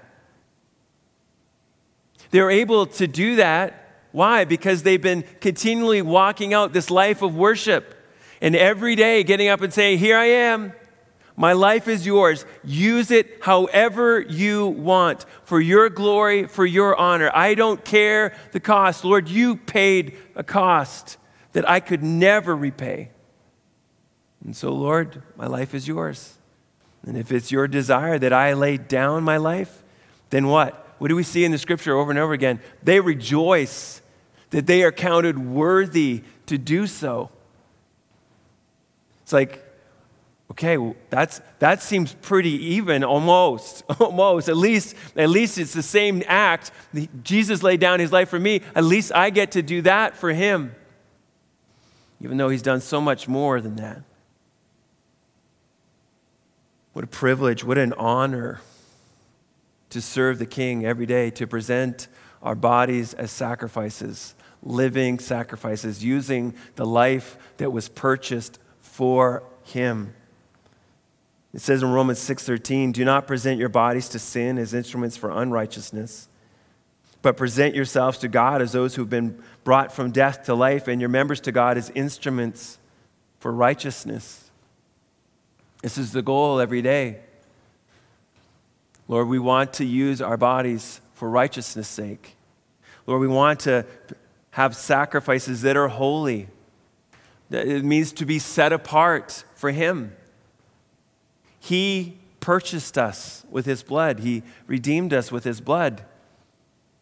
[2.30, 3.82] They're able to do that.
[4.12, 4.44] Why?
[4.44, 7.94] Because they've been continually walking out this life of worship
[8.40, 10.72] and every day getting up and saying, Here I am.
[11.36, 12.46] My life is yours.
[12.64, 17.30] Use it however you want for your glory, for your honor.
[17.34, 19.04] I don't care the cost.
[19.04, 21.18] Lord, you paid a cost
[21.52, 23.10] that I could never repay.
[24.44, 26.38] And so, Lord, my life is yours.
[27.04, 29.82] And if it's your desire that I lay down my life,
[30.30, 30.94] then what?
[30.98, 32.60] What do we see in the scripture over and over again?
[32.82, 34.00] They rejoice
[34.50, 37.30] that they are counted worthy to do so.
[39.22, 39.62] It's like,
[40.50, 44.48] okay, that's, that seems pretty even, almost, almost.
[44.48, 46.70] At least, at least it's the same act.
[47.22, 48.62] Jesus laid down his life for me.
[48.74, 50.74] At least I get to do that for him,
[52.20, 54.02] even though he's done so much more than that.
[56.92, 58.62] What a privilege, what an honor
[59.90, 62.08] to serve the King every day, to present
[62.42, 70.14] our bodies as sacrifices, living sacrifices, using the life that was purchased for Him.
[71.56, 75.30] It says in Romans 6:13, "Do not present your bodies to sin as instruments for
[75.30, 76.28] unrighteousness,
[77.22, 81.00] but present yourselves to God as those who've been brought from death to life, and
[81.00, 82.76] your members to God as instruments
[83.40, 84.50] for righteousness."
[85.80, 87.20] This is the goal every day.
[89.08, 92.36] Lord, we want to use our bodies for righteousness' sake.
[93.06, 93.86] Lord, we want to
[94.50, 96.48] have sacrifices that are holy.
[97.50, 100.14] It means to be set apart for Him.
[101.66, 106.04] He purchased us with His blood, He redeemed us with His blood.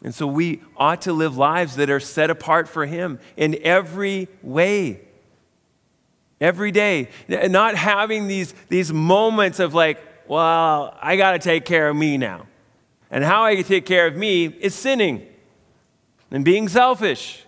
[0.03, 4.27] And so we ought to live lives that are set apart for Him in every
[4.41, 5.01] way
[6.41, 7.09] every day.
[7.27, 12.17] Not having these, these moments of like, well, I got to take care of me
[12.17, 12.47] now.
[13.11, 15.27] And how I can take care of me is sinning
[16.31, 17.43] and being selfish.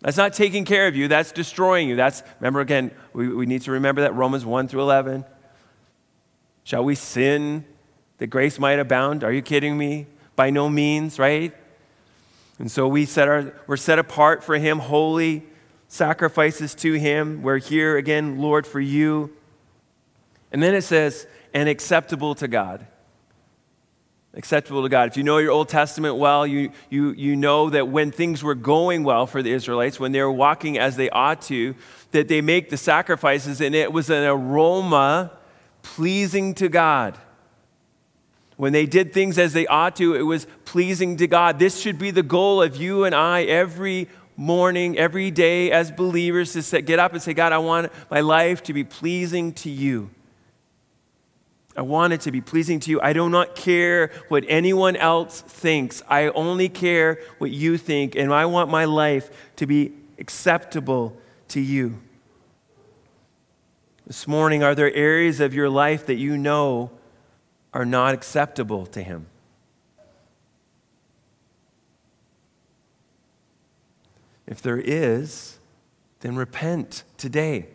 [0.00, 1.96] That's not taking care of you, that's destroying you.
[1.96, 5.24] That's, remember again, we, we need to remember that Romans 1 through 11.
[6.68, 7.64] Shall we sin
[8.18, 9.24] that grace might abound?
[9.24, 10.04] Are you kidding me?
[10.36, 11.56] By no means, right?
[12.58, 15.44] And so we set our, we're set apart for Him, holy,
[15.86, 17.40] sacrifices to him.
[17.40, 19.34] We're here again, Lord, for you.
[20.52, 22.86] And then it says, and acceptable to God.
[24.34, 25.08] Acceptable to God.
[25.08, 28.54] If you know your Old Testament well, you, you, you know that when things were
[28.54, 31.74] going well for the Israelites, when they were walking as they ought to,
[32.10, 35.32] that they make the sacrifices and it was an aroma
[35.94, 37.18] pleasing to God.
[38.56, 41.58] When they did things as they ought to, it was pleasing to God.
[41.58, 46.52] This should be the goal of you and I every morning, every day as believers
[46.52, 49.70] to say, get up and say, God, I want my life to be pleasing to
[49.70, 50.10] you.
[51.76, 53.00] I want it to be pleasing to you.
[53.00, 56.02] I do not care what anyone else thinks.
[56.08, 61.16] I only care what you think, and I want my life to be acceptable
[61.48, 62.00] to you.
[64.08, 66.90] This morning, are there areas of your life that you know
[67.74, 69.26] are not acceptable to Him.
[74.46, 75.58] If there is,
[76.20, 77.66] then repent today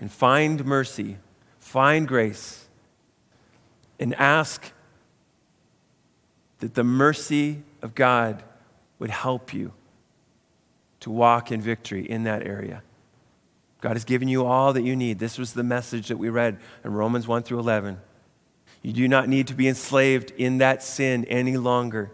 [0.00, 1.18] and find mercy,
[1.60, 2.66] find grace,
[4.00, 4.72] and ask
[6.58, 8.42] that the mercy of God
[8.98, 9.72] would help you
[10.98, 12.82] to walk in victory in that area.
[13.82, 15.18] God has given you all that you need.
[15.18, 18.00] This was the message that we read in Romans 1 through 11.
[18.80, 22.10] You do not need to be enslaved in that sin any longer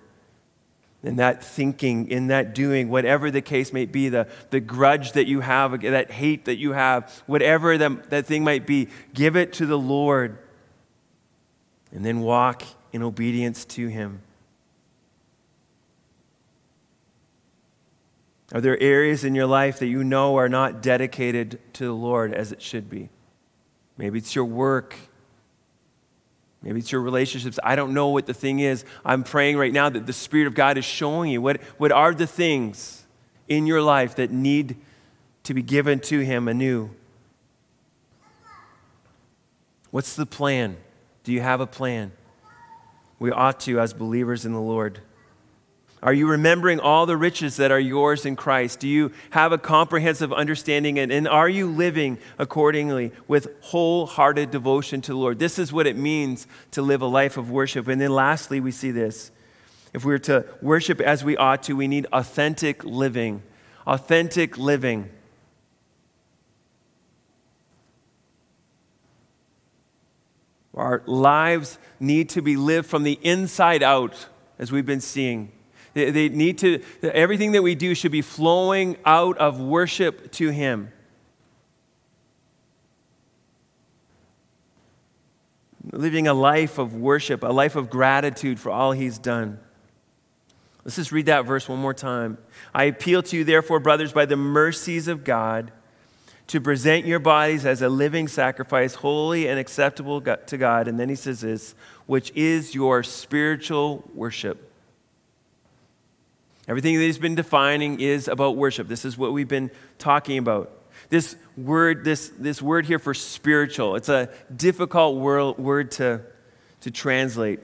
[1.02, 5.26] in that thinking, in that doing, whatever the case may be, the, the grudge that
[5.26, 9.52] you have, that hate that you have, whatever the, that thing might be, give it
[9.54, 10.38] to the Lord
[11.92, 14.22] and then walk in obedience to Him.
[18.52, 22.32] Are there areas in your life that you know are not dedicated to the Lord
[22.32, 23.10] as it should be?
[23.96, 24.94] Maybe it's your work.
[26.62, 27.58] Maybe it's your relationships.
[27.62, 28.84] I don't know what the thing is.
[29.04, 32.14] I'm praying right now that the Spirit of God is showing you what, what are
[32.14, 33.06] the things
[33.48, 34.76] in your life that need
[35.44, 36.90] to be given to Him anew.
[39.90, 40.76] What's the plan?
[41.24, 42.12] Do you have a plan?
[43.18, 45.00] We ought to as believers in the Lord.
[46.02, 48.78] Are you remembering all the riches that are yours in Christ?
[48.78, 50.98] Do you have a comprehensive understanding?
[50.98, 55.40] And, and are you living accordingly with wholehearted devotion to the Lord?
[55.40, 57.88] This is what it means to live a life of worship.
[57.88, 59.32] And then lastly, we see this.
[59.92, 63.42] If we're to worship as we ought to, we need authentic living.
[63.84, 65.10] Authentic living.
[70.74, 74.28] Our lives need to be lived from the inside out,
[74.60, 75.50] as we've been seeing.
[75.98, 80.92] They, need to, everything that we do should be flowing out of worship to Him.
[85.90, 89.58] Living a life of worship, a life of gratitude for all He's done.
[90.84, 92.38] Let's just read that verse one more time.
[92.74, 95.72] I appeal to you, therefore, brothers, by the mercies of God,
[96.46, 100.88] to present your bodies as a living sacrifice, holy and acceptable to God.
[100.88, 101.74] And then he says this,
[102.06, 104.67] which is your spiritual worship.
[106.68, 108.88] Everything that he's been defining is about worship.
[108.88, 110.70] This is what we've been talking about.
[111.08, 116.20] This word, this, this word here for spiritual, it's a difficult word, word to,
[116.82, 117.60] to translate.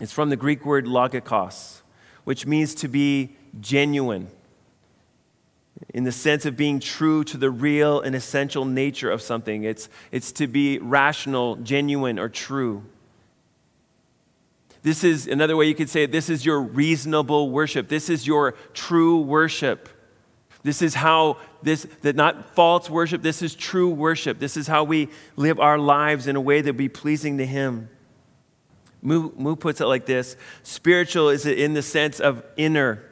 [0.00, 1.80] It's from the Greek word logikos,
[2.24, 4.28] which means to be genuine
[5.92, 9.64] in the sense of being true to the real and essential nature of something.
[9.64, 12.84] It's, it's to be rational, genuine, or true.
[14.82, 17.88] This is another way you could say it this is your reasonable worship.
[17.88, 19.88] This is your true worship.
[20.62, 24.38] This is how this that not false worship, this is true worship.
[24.38, 27.88] This is how we live our lives in a way that be pleasing to him.
[29.02, 33.02] Moo puts it like this spiritual is in the sense of inner,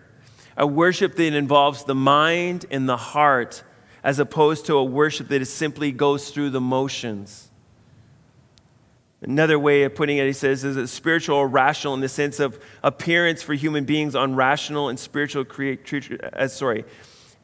[0.56, 3.62] a worship that involves the mind and the heart,
[4.04, 7.47] as opposed to a worship that simply goes through the motions.
[9.20, 12.38] Another way of putting it, he says, is it spiritual or rational in the sense
[12.38, 16.84] of appearance for human beings on rational and spiritual creatures, uh, sorry,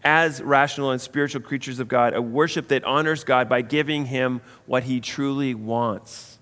[0.04, 4.40] as rational and spiritual creatures of God, a worship that honors God by giving him
[4.66, 6.38] what he truly wants.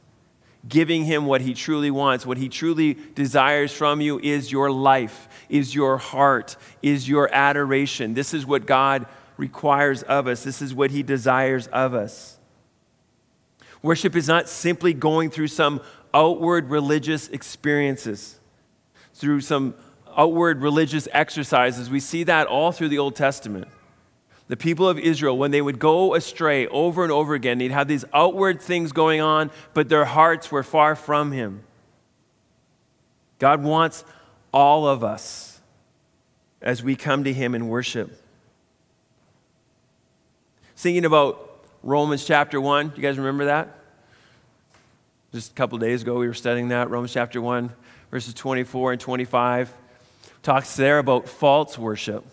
[0.68, 5.28] Giving him what he truly wants, what he truly desires from you is your life,
[5.48, 8.14] is your heart, is your adoration.
[8.14, 9.06] This is what God
[9.36, 12.38] requires of us, this is what he desires of us.
[13.82, 15.80] Worship is not simply going through some
[16.14, 18.38] outward religious experiences,
[19.14, 19.74] through some
[20.16, 21.90] outward religious exercises.
[21.90, 23.68] We see that all through the Old Testament.
[24.48, 27.88] The people of Israel, when they would go astray over and over again, they'd have
[27.88, 31.64] these outward things going on, but their hearts were far from Him.
[33.38, 34.04] God wants
[34.52, 35.60] all of us
[36.60, 38.20] as we come to Him in worship.
[40.74, 41.51] Singing about
[41.82, 42.92] Romans chapter 1.
[42.96, 43.68] You guys remember that?
[45.32, 46.90] Just a couple days ago, we were studying that.
[46.90, 47.70] Romans chapter 1,
[48.10, 49.74] verses 24 and 25.
[50.42, 52.24] Talks there about false worship.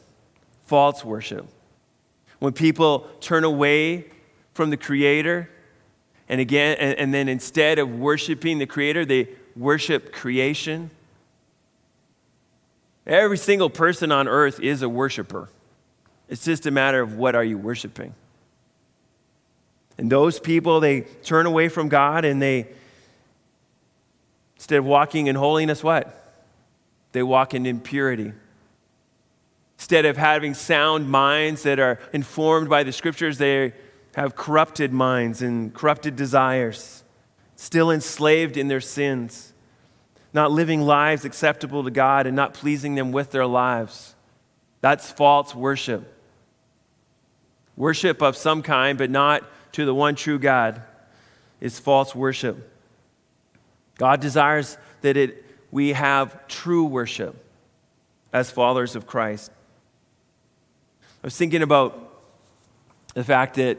[0.67, 1.47] False worship.
[2.39, 4.05] When people turn away
[4.53, 5.49] from the Creator,
[6.27, 10.91] and again, and, and then instead of worshiping the Creator, they worship creation.
[13.07, 15.49] Every single person on earth is a worshiper.
[16.27, 18.13] It's just a matter of what are you worshiping.
[19.99, 22.67] And those people, they turn away from God and they,
[24.55, 26.15] instead of walking in holiness, what?
[27.11, 28.33] They walk in impurity.
[29.77, 33.73] Instead of having sound minds that are informed by the scriptures, they,
[34.15, 37.03] have corrupted minds and corrupted desires,
[37.55, 39.53] still enslaved in their sins,
[40.33, 44.15] not living lives acceptable to God and not pleasing them with their lives.
[44.81, 46.15] That's false worship.
[47.75, 49.43] Worship of some kind, but not
[49.73, 50.81] to the one true God,
[51.61, 52.71] is false worship.
[53.97, 57.45] God desires that it, we have true worship
[58.31, 59.51] as followers of Christ.
[61.01, 62.21] I was thinking about
[63.13, 63.77] the fact that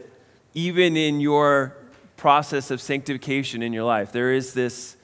[0.52, 1.76] even in your
[2.16, 4.96] process of sanctification in your life, there is this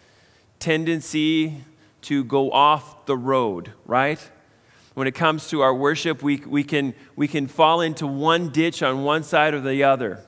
[0.58, 1.64] tendency
[2.02, 4.18] to go off the road, right?
[4.94, 8.82] When it comes to our worship, we, we, can, we can fall into one ditch
[8.82, 10.20] on one side or the other.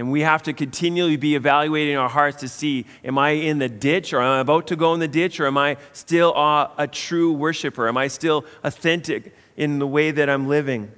[0.00, 3.68] And we have to continually be evaluating our hearts to see am I in the
[3.68, 6.72] ditch or am I about to go in the ditch or am I still a,
[6.78, 7.86] a true worshiper?
[7.86, 10.90] Am I still authentic in the way that I'm living?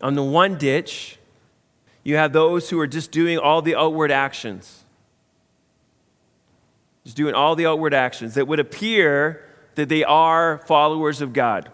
[0.00, 1.20] On the one ditch,
[2.02, 4.84] you have those who are just doing all the outward actions.
[7.04, 9.44] Just doing all the outward actions that would appear
[9.76, 11.70] that they are followers of God.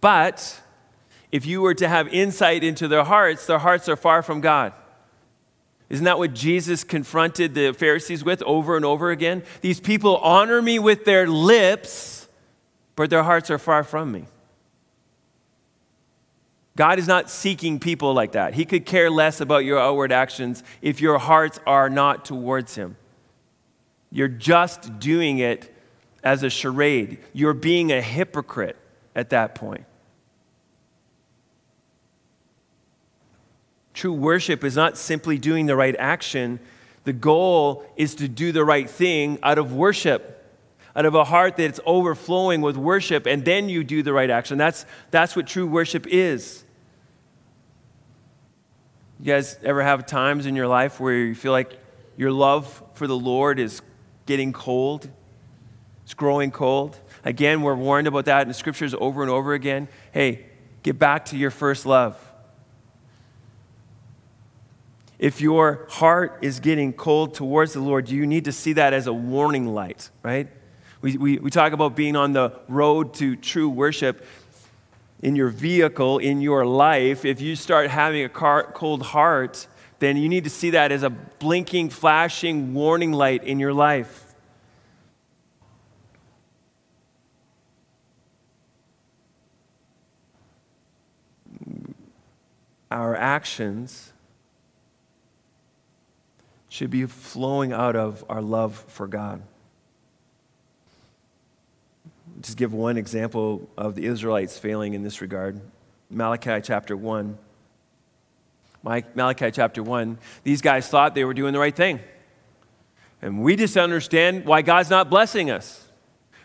[0.00, 0.60] But
[1.32, 4.74] if you were to have insight into their hearts, their hearts are far from God.
[5.88, 9.42] Isn't that what Jesus confronted the Pharisees with over and over again?
[9.62, 12.28] These people honor me with their lips,
[12.96, 14.26] but their hearts are far from me.
[16.76, 18.54] God is not seeking people like that.
[18.54, 22.96] He could care less about your outward actions if your hearts are not towards Him.
[24.10, 25.74] You're just doing it
[26.22, 27.18] as a charade.
[27.34, 28.76] You're being a hypocrite
[29.14, 29.84] at that point.
[33.94, 36.60] True worship is not simply doing the right action,
[37.04, 40.44] the goal is to do the right thing out of worship,
[40.94, 44.56] out of a heart that's overflowing with worship, and then you do the right action.
[44.56, 46.64] That's, that's what true worship is.
[49.18, 51.78] You guys ever have times in your life where you feel like
[52.16, 53.82] your love for the Lord is
[54.26, 55.08] getting cold?
[56.04, 56.98] It's growing cold.
[57.24, 59.88] Again, we're warned about that in the scriptures over and over again.
[60.12, 60.46] Hey,
[60.82, 62.31] get back to your first love
[65.22, 69.06] if your heart is getting cold towards the Lord, you need to see that as
[69.06, 70.48] a warning light, right?
[71.00, 74.26] We, we, we talk about being on the road to true worship.
[75.22, 79.68] In your vehicle, in your life, if you start having a car, cold heart,
[80.00, 84.34] then you need to see that as a blinking, flashing warning light in your life.
[92.90, 94.11] Our actions
[96.72, 99.42] should be flowing out of our love for God.
[102.40, 105.60] Just give one example of the Israelites failing in this regard
[106.08, 107.36] Malachi chapter 1.
[108.82, 112.00] Malachi chapter 1, these guys thought they were doing the right thing.
[113.20, 115.86] And we just understand why God's not blessing us.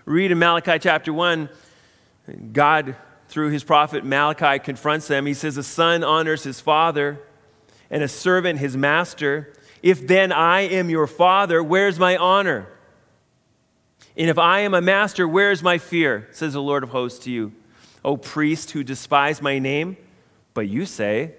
[0.03, 1.47] Read in Malachi chapter 1,
[2.51, 2.97] God,
[3.29, 5.25] through his prophet Malachi, confronts them.
[5.25, 7.17] He says, A son honors his father,
[7.89, 9.53] and a servant his master.
[9.81, 12.67] If then I am your father, where's my honor?
[14.17, 16.27] And if I am a master, where is my fear?
[16.31, 17.53] Says the Lord of hosts to you.
[18.03, 19.97] O priest who despise my name.
[20.53, 21.33] But you say,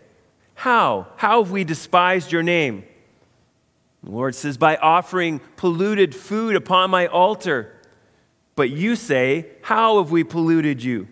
[0.55, 1.09] How?
[1.17, 2.85] How have we despised your name?
[4.05, 7.75] The Lord says, By offering polluted food upon my altar.
[8.55, 11.09] But you say, How have we polluted you?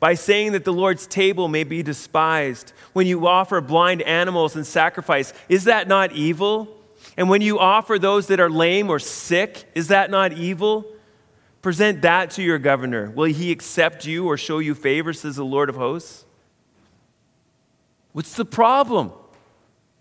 [0.00, 4.66] By saying that the Lord's table may be despised when you offer blind animals and
[4.66, 5.32] sacrifice.
[5.48, 6.68] Is that not evil?
[7.16, 10.86] And when you offer those that are lame or sick, is that not evil?
[11.62, 13.10] Present that to your governor.
[13.10, 16.24] Will he accept you or show you favor, says the Lord of hosts?
[18.12, 19.12] What's the problem?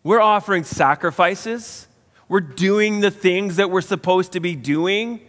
[0.04, 1.88] We're offering sacrifices.
[2.30, 5.22] We're doing the things that we're supposed to be doing.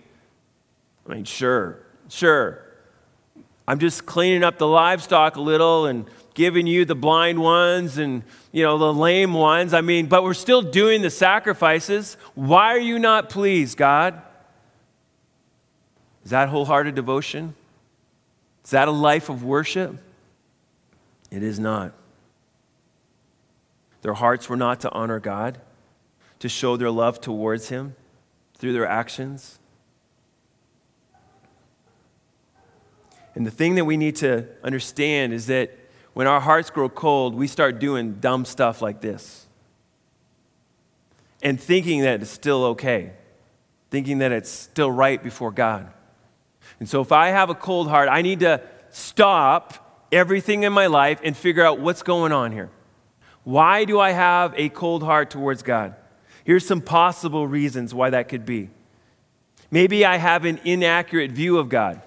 [1.07, 2.68] I mean, sure, sure.
[3.69, 8.23] I'm just cleaning up the livestock a little and giving you the blind ones and
[8.51, 9.75] you know the lame ones.
[9.75, 12.16] I mean, but we're still doing the sacrifices.
[12.35, 14.23] Why are you not pleased, God?
[16.25, 17.55] Is that wholehearted devotion?
[18.64, 19.99] Is that a life of worship?
[21.31, 21.93] It is not.
[24.01, 25.61] Their hearts were not to honor God,
[26.39, 27.97] to show their love towards Him
[28.55, 29.58] through their actions.
[33.39, 35.70] And the thing that we need to understand is that
[36.12, 39.47] when our hearts grow cold, we start doing dumb stuff like this.
[41.41, 43.12] And thinking that it's still okay,
[43.91, 45.89] thinking that it's still right before God.
[46.80, 48.61] And so if I have a cold heart, I need to
[48.91, 52.70] stop everything in my life and figure out what's going on here.
[53.45, 55.95] Why do I have a cold heart towards God?
[56.43, 58.70] Here's some possible reasons why that could be.
[59.70, 62.03] Maybe I have an inaccurate view of God.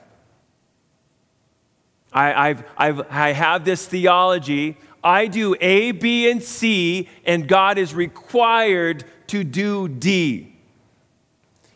[2.11, 4.77] I, I've, I've, I have this theology.
[5.03, 10.55] I do A, B, and C, and God is required to do D.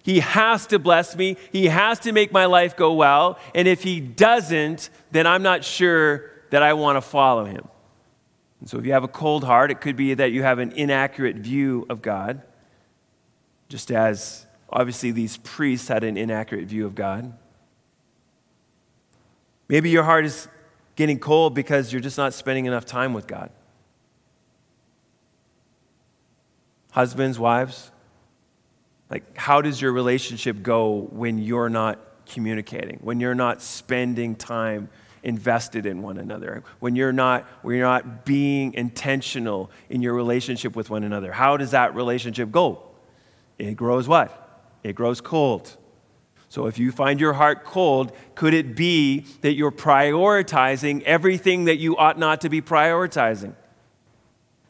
[0.04, 1.36] He has to bless me.
[1.52, 3.40] He has to make my life go well.
[3.56, 7.68] And if He doesn't, then I'm not sure that I want to follow Him.
[8.60, 10.74] And so if you have a cold heart, it could be that you have an
[10.74, 12.44] inaccurate view of God,
[13.68, 17.34] just as obviously these priests had an inaccurate view of God.
[19.68, 20.48] Maybe your heart is
[20.96, 23.50] getting cold because you're just not spending enough time with God.
[26.92, 27.92] Husbands, wives,
[29.10, 34.90] like, how does your relationship go when you're not communicating, when you're not spending time
[35.22, 40.76] invested in one another, when you're not, when you're not being intentional in your relationship
[40.76, 41.32] with one another?
[41.32, 42.84] How does that relationship go?
[43.58, 44.42] It grows what?
[44.84, 45.76] It grows cold.
[46.56, 51.80] So if you find your heart cold, could it be that you're prioritizing everything that
[51.80, 53.56] you ought not to be prioritizing?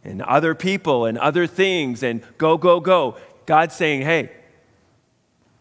[0.04, 3.18] And other people and other things and go, go, go.
[3.46, 4.32] God's saying, hey,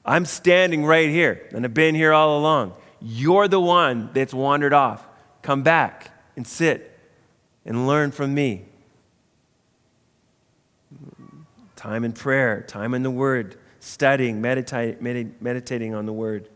[0.02, 2.72] I'm standing right here and I've been here all along.
[3.02, 5.06] You're the one that's wandered off.
[5.42, 6.98] Come back and sit
[7.66, 8.64] and learn from me.
[11.76, 16.48] Time in prayer, time in the Word studying, med- meditating on the Word.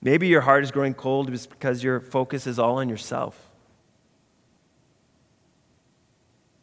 [0.00, 3.48] Maybe your heart is growing cold because your focus is all on yourself.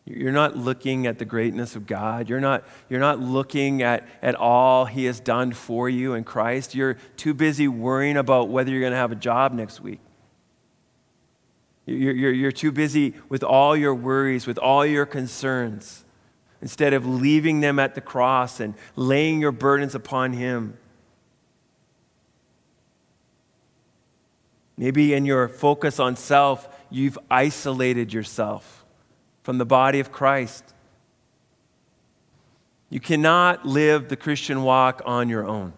[0.06, 2.28] You're not looking at the greatness of God.
[2.28, 6.74] You're not, you're not looking at, at all He has done for you in Christ.
[6.74, 10.00] You're too busy worrying about whether you're going to have a job next week.
[11.86, 16.04] You're, you're, you're too busy with all your worries, with all your concerns
[16.62, 20.78] instead of leaving them at the cross and laying your burdens upon Him.
[24.78, 28.86] Maybe in your focus on self, you've isolated yourself
[29.44, 30.74] from the body of Christ.
[32.90, 35.74] You cannot live the Christian walk on your own.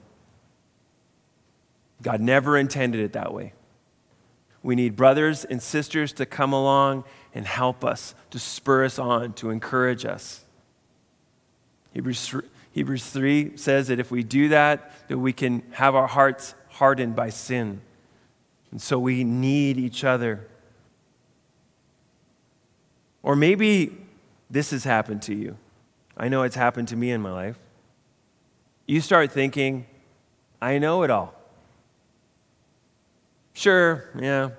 [2.01, 3.53] God never intended it that way.
[4.63, 7.03] We need brothers and sisters to come along
[7.33, 10.40] and help us, to spur us on, to encourage us.
[11.93, 12.35] Hebrews,
[12.71, 17.15] Hebrews 3 says that if we do that, that we can have our hearts hardened
[17.15, 17.81] by sin.
[18.71, 20.47] And so we need each other.
[23.23, 23.97] Or maybe
[24.49, 25.57] this has happened to you.
[26.17, 27.57] I know it's happened to me in my life.
[28.85, 29.85] You start thinking,
[30.61, 31.33] I know it all.
[33.53, 34.51] Sure, yeah,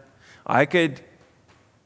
[0.46, 1.00] I could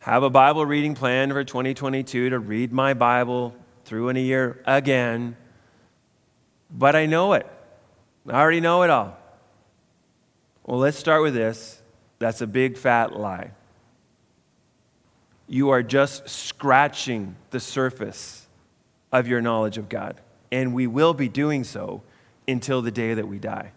[0.00, 3.54] have a Bible reading plan for 2022 to read my Bible
[3.86, 5.36] through in a year again,
[6.70, 7.46] but I know it.
[8.28, 9.16] I already know it all.
[10.64, 11.80] Well, let's start with this.
[12.18, 13.52] That's a big fat lie.
[15.48, 18.48] You are just scratching the surface
[19.12, 20.20] of your knowledge of God,
[20.50, 22.02] and we will be doing so
[22.48, 23.70] until the day that we die.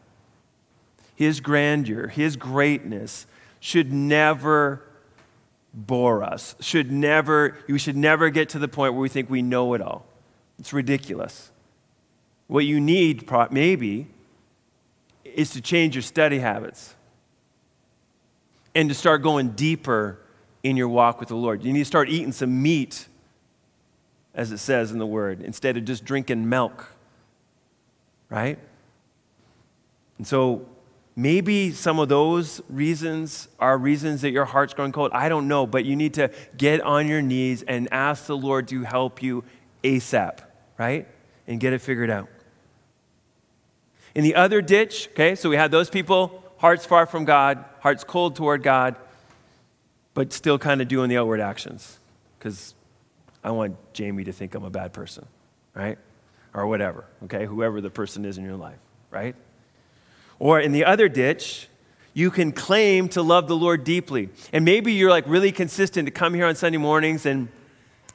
[1.15, 3.27] His grandeur, His greatness
[3.59, 4.88] should never
[5.73, 6.55] bore us.
[6.59, 9.81] Should never, we should never get to the point where we think we know it
[9.81, 10.05] all.
[10.57, 11.51] It's ridiculous.
[12.47, 14.07] What you need, maybe,
[15.23, 16.95] is to change your study habits
[18.73, 20.19] and to start going deeper
[20.63, 21.63] in your walk with the Lord.
[21.63, 23.07] You need to start eating some meat,
[24.33, 26.87] as it says in the Word, instead of just drinking milk,
[28.29, 28.59] right?
[30.17, 30.65] And so
[31.19, 35.11] maybe some of those reasons are reasons that your heart's growing cold.
[35.13, 38.69] I don't know, but you need to get on your knees and ask the Lord
[38.69, 39.43] to help you
[39.83, 40.39] ASAP,
[40.77, 41.07] right?
[41.45, 42.29] And get it figured out.
[44.15, 48.05] In the other ditch, okay, so we had those people, hearts far from God, hearts
[48.05, 48.95] cold toward God,
[50.13, 51.99] but still kind of doing the outward actions.
[52.37, 52.73] Because
[53.43, 55.25] I want Jamie to think I'm a bad person,
[55.73, 55.97] right?
[56.53, 57.45] Or whatever, okay?
[57.45, 58.79] Whoever the person is in your life,
[59.11, 59.35] right?
[60.39, 61.67] Or in the other ditch,
[62.13, 64.29] you can claim to love the Lord deeply.
[64.51, 67.49] And maybe you're like really consistent to come here on Sunday mornings and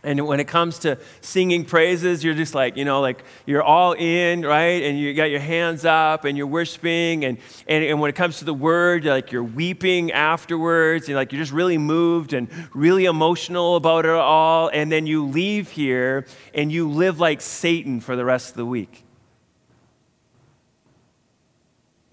[0.04, 3.92] and when it comes to singing praises, you're just like, you know, like you're all
[3.92, 4.82] in, right?
[4.82, 7.24] And you got your hands up and you're worshiping.
[7.24, 11.08] And, and, and when it comes to the word, like you're weeping afterwards.
[11.08, 14.68] And like you're just really moved and really emotional about it all.
[14.68, 18.66] And then you leave here and you live like Satan for the rest of the
[18.66, 19.03] week.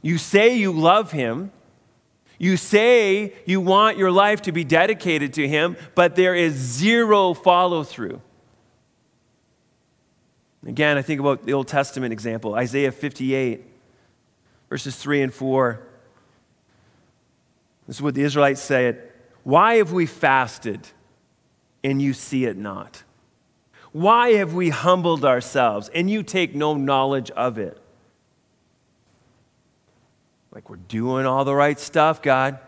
[0.01, 1.51] You say you love him,
[2.39, 7.35] You say you want your life to be dedicated to Him, but there is zero
[7.35, 8.19] follow through.
[10.65, 13.63] Again, I think about the Old Testament example, Isaiah 58,
[14.69, 15.81] verses 3 and 4.
[17.87, 19.11] This is what the Israelites said
[19.43, 20.87] Why have we fasted
[21.83, 23.03] and you see it not?
[23.91, 27.80] Why have we humbled ourselves and you take no knowledge of it?
[30.51, 32.59] Like we're doing all the right stuff, God.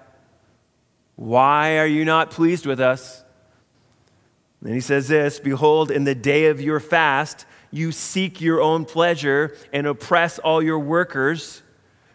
[1.15, 3.23] Why are you not pleased with us?
[4.61, 8.85] Then he says this Behold, in the day of your fast, you seek your own
[8.85, 11.61] pleasure and oppress all your workers.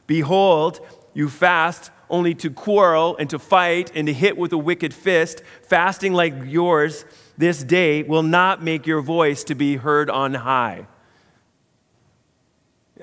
[0.06, 0.80] Behold,
[1.12, 5.42] you fast only to quarrel and to fight and to hit with a wicked fist.
[5.62, 7.04] Fasting like yours
[7.36, 10.86] this day will not make your voice to be heard on high.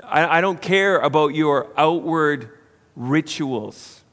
[0.03, 2.49] I, I don't care about your outward
[2.95, 4.03] rituals.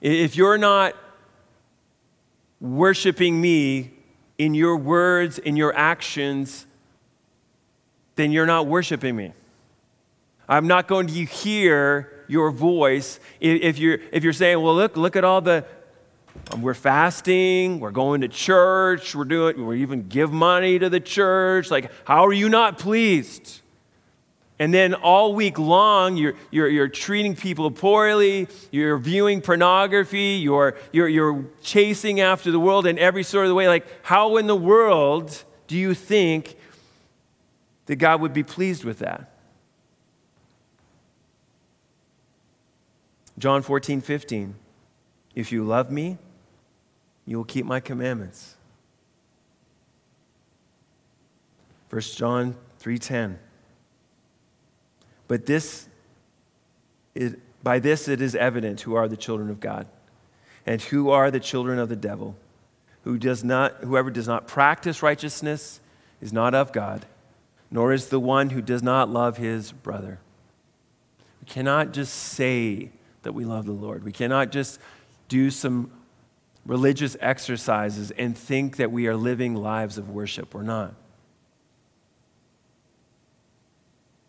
[0.00, 0.94] If you're not
[2.60, 3.92] worshiping me
[4.38, 6.66] in your words, in your actions,
[8.16, 9.32] then you're not worshiping me.
[10.48, 15.16] I'm not going to hear your voice if you're, if you're saying, well, look, look
[15.16, 15.64] at all the,
[16.60, 21.70] we're fasting, we're going to church, we're doing, we even give money to the church.
[21.70, 23.60] Like, how are you not pleased?
[24.58, 30.76] And then all week long, you're, you're, you're treating people poorly, you're viewing pornography, you're,
[30.92, 33.68] you're, you're chasing after the world in every sort of way.
[33.68, 36.56] Like, how in the world do you think
[37.84, 39.30] that God would be pleased with that?
[43.38, 44.54] John 14, 15.
[45.34, 46.16] If you love me,
[47.26, 48.56] you will keep my commandments.
[51.90, 53.38] 1 John 3:10
[55.28, 55.88] but this
[57.14, 59.86] is, by this it is evident who are the children of God
[60.64, 62.36] and who are the children of the devil.
[63.04, 65.80] Who does not, whoever does not practice righteousness
[66.20, 67.06] is not of God,
[67.70, 70.18] nor is the one who does not love his brother.
[71.40, 72.90] We cannot just say
[73.22, 74.02] that we love the Lord.
[74.02, 74.80] We cannot just
[75.28, 75.92] do some
[76.64, 80.52] religious exercises and think that we are living lives of worship.
[80.54, 80.94] We're not.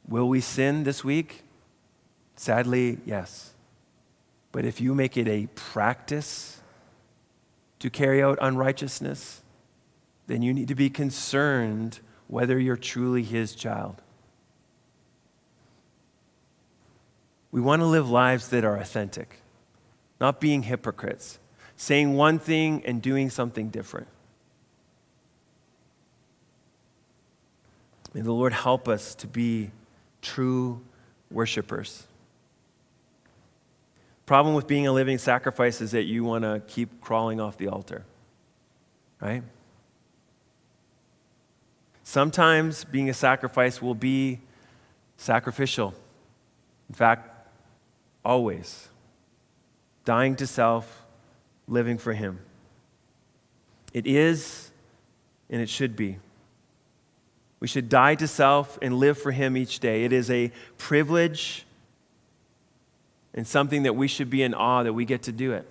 [0.07, 1.43] Will we sin this week?
[2.35, 3.53] Sadly, yes.
[4.51, 6.61] But if you make it a practice
[7.79, 9.41] to carry out unrighteousness,
[10.27, 14.01] then you need to be concerned whether you're truly his child.
[17.51, 19.41] We want to live lives that are authentic,
[20.19, 21.39] not being hypocrites,
[21.75, 24.07] saying one thing and doing something different.
[28.13, 29.71] May the Lord help us to be
[30.27, 30.81] true
[31.31, 32.05] worshipers.
[34.25, 37.69] Problem with being a living sacrifice is that you want to keep crawling off the
[37.69, 38.03] altar,
[39.21, 39.41] right?
[42.03, 44.39] Sometimes being a sacrifice will be
[45.15, 45.93] sacrificial.
[46.89, 47.49] In fact,
[48.23, 48.89] always.
[50.03, 51.05] Dying to self,
[51.67, 52.39] living for Him.
[53.93, 54.71] It is
[55.49, 56.17] and it should be.
[57.59, 60.03] We should die to self and live for Him each day.
[60.03, 61.65] It is a privilege
[63.33, 65.67] and something that we should be in awe that we get to do it.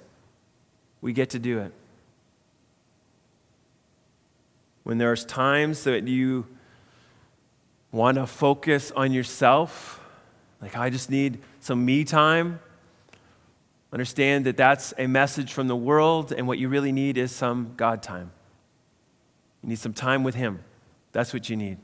[1.00, 1.72] We get to do it.
[4.84, 6.46] When there's times that you
[7.90, 10.00] want to focus on yourself,
[10.60, 12.60] like I just need some me time,
[13.92, 17.72] understand that that's a message from the world, and what you really need is some
[17.76, 18.30] God time.
[19.62, 20.62] You need some time with Him.
[21.16, 21.78] That's what you need.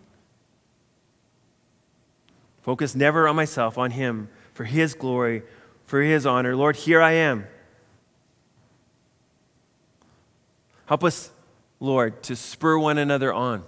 [2.61, 5.43] Focus never on myself, on Him, for His glory,
[5.87, 6.55] for His honor.
[6.55, 7.47] Lord, here I am.
[10.85, 11.31] Help us,
[11.81, 13.65] Lord, to spur one another on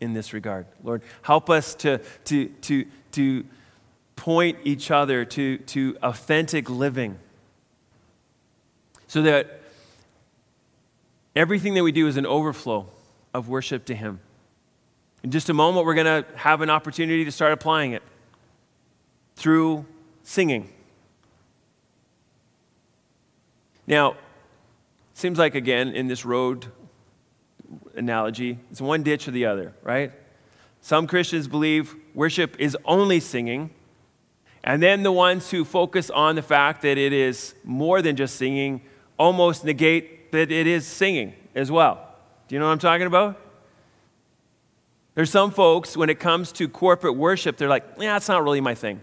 [0.00, 0.64] in this regard.
[0.82, 3.44] Lord, help us to, to, to, to
[4.16, 7.18] point each other to, to authentic living
[9.08, 9.60] so that
[11.36, 12.86] everything that we do is an overflow
[13.34, 14.20] of worship to Him.
[15.22, 18.02] In just a moment, we're going to have an opportunity to start applying it
[19.36, 19.86] through
[20.22, 20.72] singing.
[23.86, 24.16] Now,
[25.14, 26.66] seems like, again, in this road
[27.94, 30.12] analogy, it's one ditch or the other, right?
[30.80, 33.70] Some Christians believe worship is only singing.
[34.64, 38.36] And then the ones who focus on the fact that it is more than just
[38.36, 38.82] singing
[39.18, 42.08] almost negate that it is singing as well.
[42.48, 43.38] Do you know what I'm talking about?
[45.14, 48.60] There's some folks, when it comes to corporate worship, they're like, yeah, that's not really
[48.60, 49.02] my thing.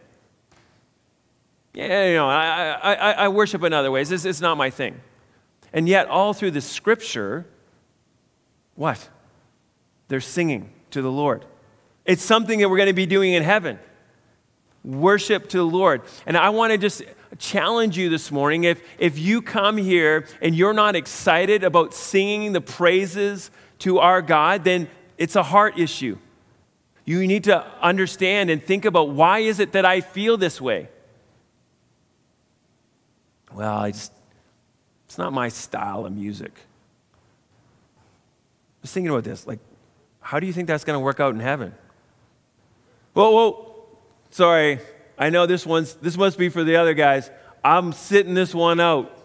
[1.73, 4.09] Yeah, you know, I, I, I worship in other ways.
[4.09, 4.99] This is not my thing.
[5.71, 7.45] And yet, all through the scripture,
[8.73, 9.07] what?
[10.07, 11.45] They're singing to the Lord.
[12.05, 13.77] It's something that we're going to be doing in heaven.
[14.83, 16.01] Worship to the Lord.
[16.25, 17.03] And I want to just
[17.37, 22.53] challenge you this morning if, if you come here and you're not excited about singing
[22.53, 24.89] the praises to our God, then
[25.19, 26.17] it's a heart issue.
[27.05, 30.87] You need to understand and think about why is it that I feel this way?
[33.53, 34.11] Well, it's
[35.17, 36.53] not my style of music.
[37.97, 39.45] I was thinking about this.
[39.45, 39.59] Like,
[40.21, 41.73] how do you think that's going to work out in heaven?
[43.13, 43.75] Whoa, whoa,
[44.29, 44.79] sorry.
[45.17, 47.29] I know this one's, this must be for the other guys.
[47.61, 49.17] I'm sitting this one out.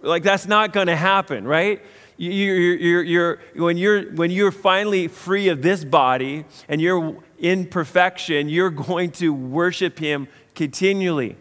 [0.00, 1.82] Like, that's not going to happen, right?
[2.18, 7.66] You're, you're, you're, when, you're, when you're finally free of this body and you're in
[7.66, 11.36] perfection, you're going to worship Him continually.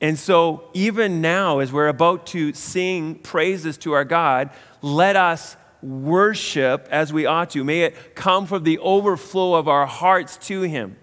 [0.00, 4.50] And so, even now, as we're about to sing praises to our God,
[4.82, 7.64] let us worship as we ought to.
[7.64, 10.96] May it come from the overflow of our hearts to Him.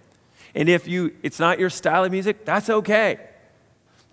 [0.54, 3.20] And if you, it's not your style of music, that's okay.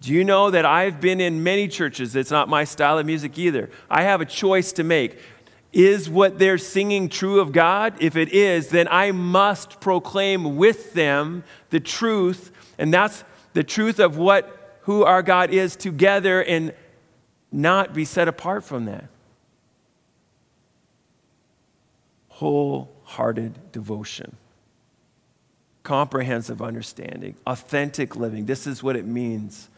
[0.00, 3.38] Do you know that I've been in many churches it's not my style of music
[3.38, 3.68] either?
[3.90, 5.18] I have a choice to make.
[5.72, 7.94] Is what they're singing true of God?
[8.00, 14.00] If it is, then I must proclaim with them the truth, and that's the truth
[14.00, 16.74] of what who our God is together and
[17.52, 19.04] not be set apart from that.
[22.28, 24.36] Wholehearted devotion,
[25.82, 28.46] comprehensive understanding, authentic living.
[28.46, 29.68] This is what it means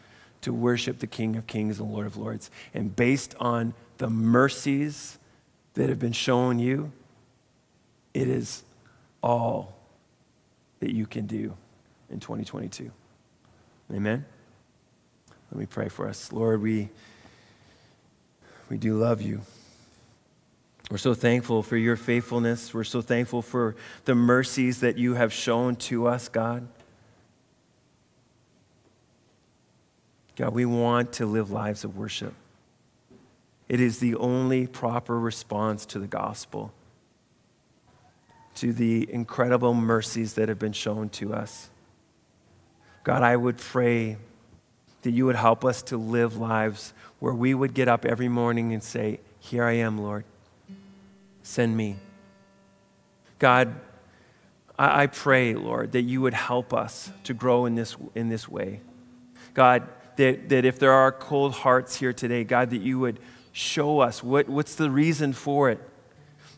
[0.43, 2.51] to worship the King of Kings and Lord of Lords.
[2.73, 5.17] And based on the mercies
[5.73, 6.91] that have been shown you,
[8.13, 8.63] it is
[9.21, 9.75] all
[10.79, 11.55] that you can do
[12.09, 12.91] in 2022.
[13.91, 14.25] Amen.
[15.51, 16.31] Let me pray for us.
[16.31, 16.89] Lord, we,
[18.69, 19.41] we do love you.
[20.91, 22.73] We're so thankful for your faithfulness.
[22.73, 23.75] We're so thankful for
[24.05, 26.67] the mercies that you have shown to us, God.
[30.35, 32.33] God, we want to live lives of worship.
[33.69, 36.71] It is the only proper response to the gospel,
[38.55, 41.69] to the incredible mercies that have been shown to us.
[43.03, 44.17] God, I would pray
[45.03, 48.73] that you would help us to live lives where we would get up every morning
[48.73, 50.23] and say, Here I am, Lord.
[51.43, 51.97] Send me.
[53.39, 53.75] God,
[54.79, 58.79] I, pray, Lord, that you would help us to grow in this, in this way.
[59.53, 59.87] God,
[60.17, 63.19] that, that if there are cold hearts here today, God, that you would
[63.51, 65.79] show us what, what's the reason for it.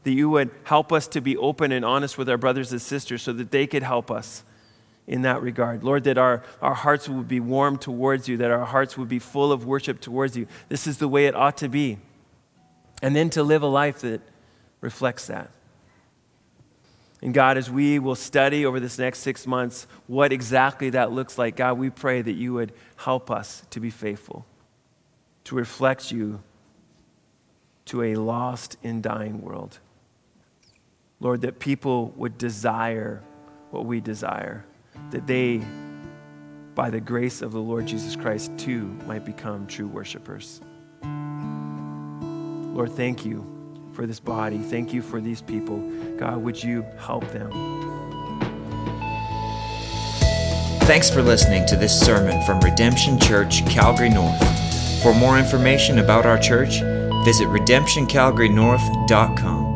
[0.03, 3.21] That you would help us to be open and honest with our brothers and sisters
[3.21, 4.43] so that they could help us
[5.07, 5.83] in that regard.
[5.83, 9.19] Lord, that our, our hearts would be warm towards you, that our hearts would be
[9.19, 10.47] full of worship towards you.
[10.69, 11.97] This is the way it ought to be.
[13.01, 14.21] And then to live a life that
[14.81, 15.51] reflects that.
[17.25, 21.39] And God, as we will study over this next six months what exactly that looks
[21.39, 24.45] like, God, we pray that you would help us to be faithful,
[25.45, 26.43] to reflect you
[27.85, 29.79] to a lost and dying world.
[31.19, 33.23] Lord, that people would desire
[33.71, 34.63] what we desire
[35.09, 35.63] that they,
[36.75, 40.61] by the grace of the Lord Jesus Christ, too might become true worshipers.
[42.75, 43.54] Lord, thank you
[43.95, 44.57] for this body.
[44.57, 45.79] Thank you for these people.
[46.17, 47.49] God, would you help them?
[50.81, 54.39] Thanks for listening to this sermon from Redemption Church, Calgary North.
[55.01, 56.81] For more information about our church,
[57.25, 59.74] visit redemptioncalgarynorth.com.